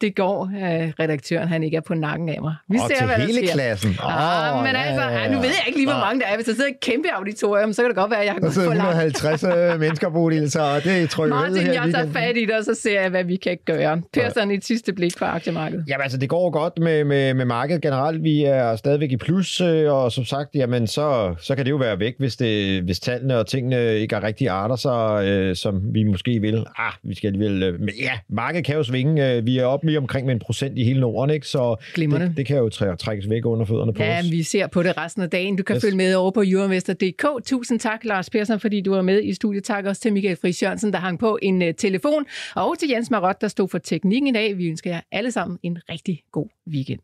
[0.00, 2.54] det går, øh, redaktøren han ikke er på nakken af mig.
[2.68, 3.52] Vi og ser, til hvad der hele sker.
[3.52, 3.96] klassen.
[4.02, 5.24] Ah, Åh, men altså, ja, ja.
[5.24, 6.34] ah, nu ved jeg ikke lige, hvor mange der er.
[6.34, 8.46] Hvis der sidder et kæmpe auditorium, så kan det godt være, at jeg har Der
[8.46, 9.14] gået for langt.
[9.14, 12.58] 150 øh, mennesker, Bodil, så det er trykkeriet Martin, her jeg tager fat i dig,
[12.58, 14.02] og så ser jeg, hvad vi kan gøre.
[14.12, 15.84] Per, sådan et sidste blik på aktiemarkedet.
[15.88, 18.22] Jamen altså, det går godt med, med, med markedet generelt.
[18.22, 21.76] Vi er stadigvæk i plus, øh, og som sagt, jamen, så, så kan det jo
[21.76, 25.94] være væk, hvis, det, hvis tallene og tingene ikke er rigtig arter sig, øh, som
[25.94, 26.64] vi måske vil.
[26.78, 27.62] Ah, vi skal alligevel...
[27.62, 29.32] Øh, men ja, markedet kan jo svinge.
[29.32, 31.46] Øh, vi er oppe lige omkring med en procent i hele Norden, ikke?
[31.46, 34.30] Så det, det kan jo træ- trækkes væk under fødderne på Ja, os.
[34.30, 35.56] vi ser på det resten af dagen.
[35.56, 35.82] Du kan Yes.
[35.84, 37.44] følge med over på euroinvestor.dk.
[37.46, 39.64] Tusind tak, Lars Persson, fordi du var med i studiet.
[39.64, 42.24] Tak også til Michael Friis Jørgensen, der hang på en uh, telefon.
[42.56, 44.58] Og til Jens Marot, der stod for teknikken i dag.
[44.58, 47.00] Vi ønsker jer alle sammen en rigtig god weekend.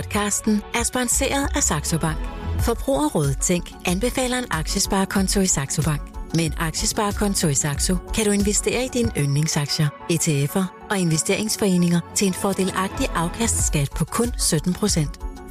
[0.00, 2.18] Podcasten er sponsoreret af Saxo Bank.
[2.60, 6.00] Forbrugerrådet Tænk anbefaler en aktiesparekonto i Saxo Bank.
[6.34, 12.26] Med en aktiesparekonto i Saxo kan du investere i dine yndlingsaktier, ETF'er og investeringsforeninger til
[12.26, 14.30] en fordelagtig afkastskat på kun 17%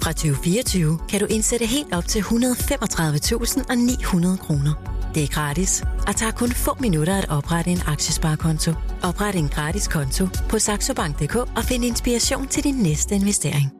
[0.04, 2.28] Fra 2024 kan du indsætte helt op til 135.900
[4.38, 4.74] kroner.
[5.16, 8.72] Det er gratis og tager kun få minutter at oprette en aktiesparekonto.
[9.04, 13.79] Opret en gratis konto på saxobank.dk og find inspiration til din næste investering.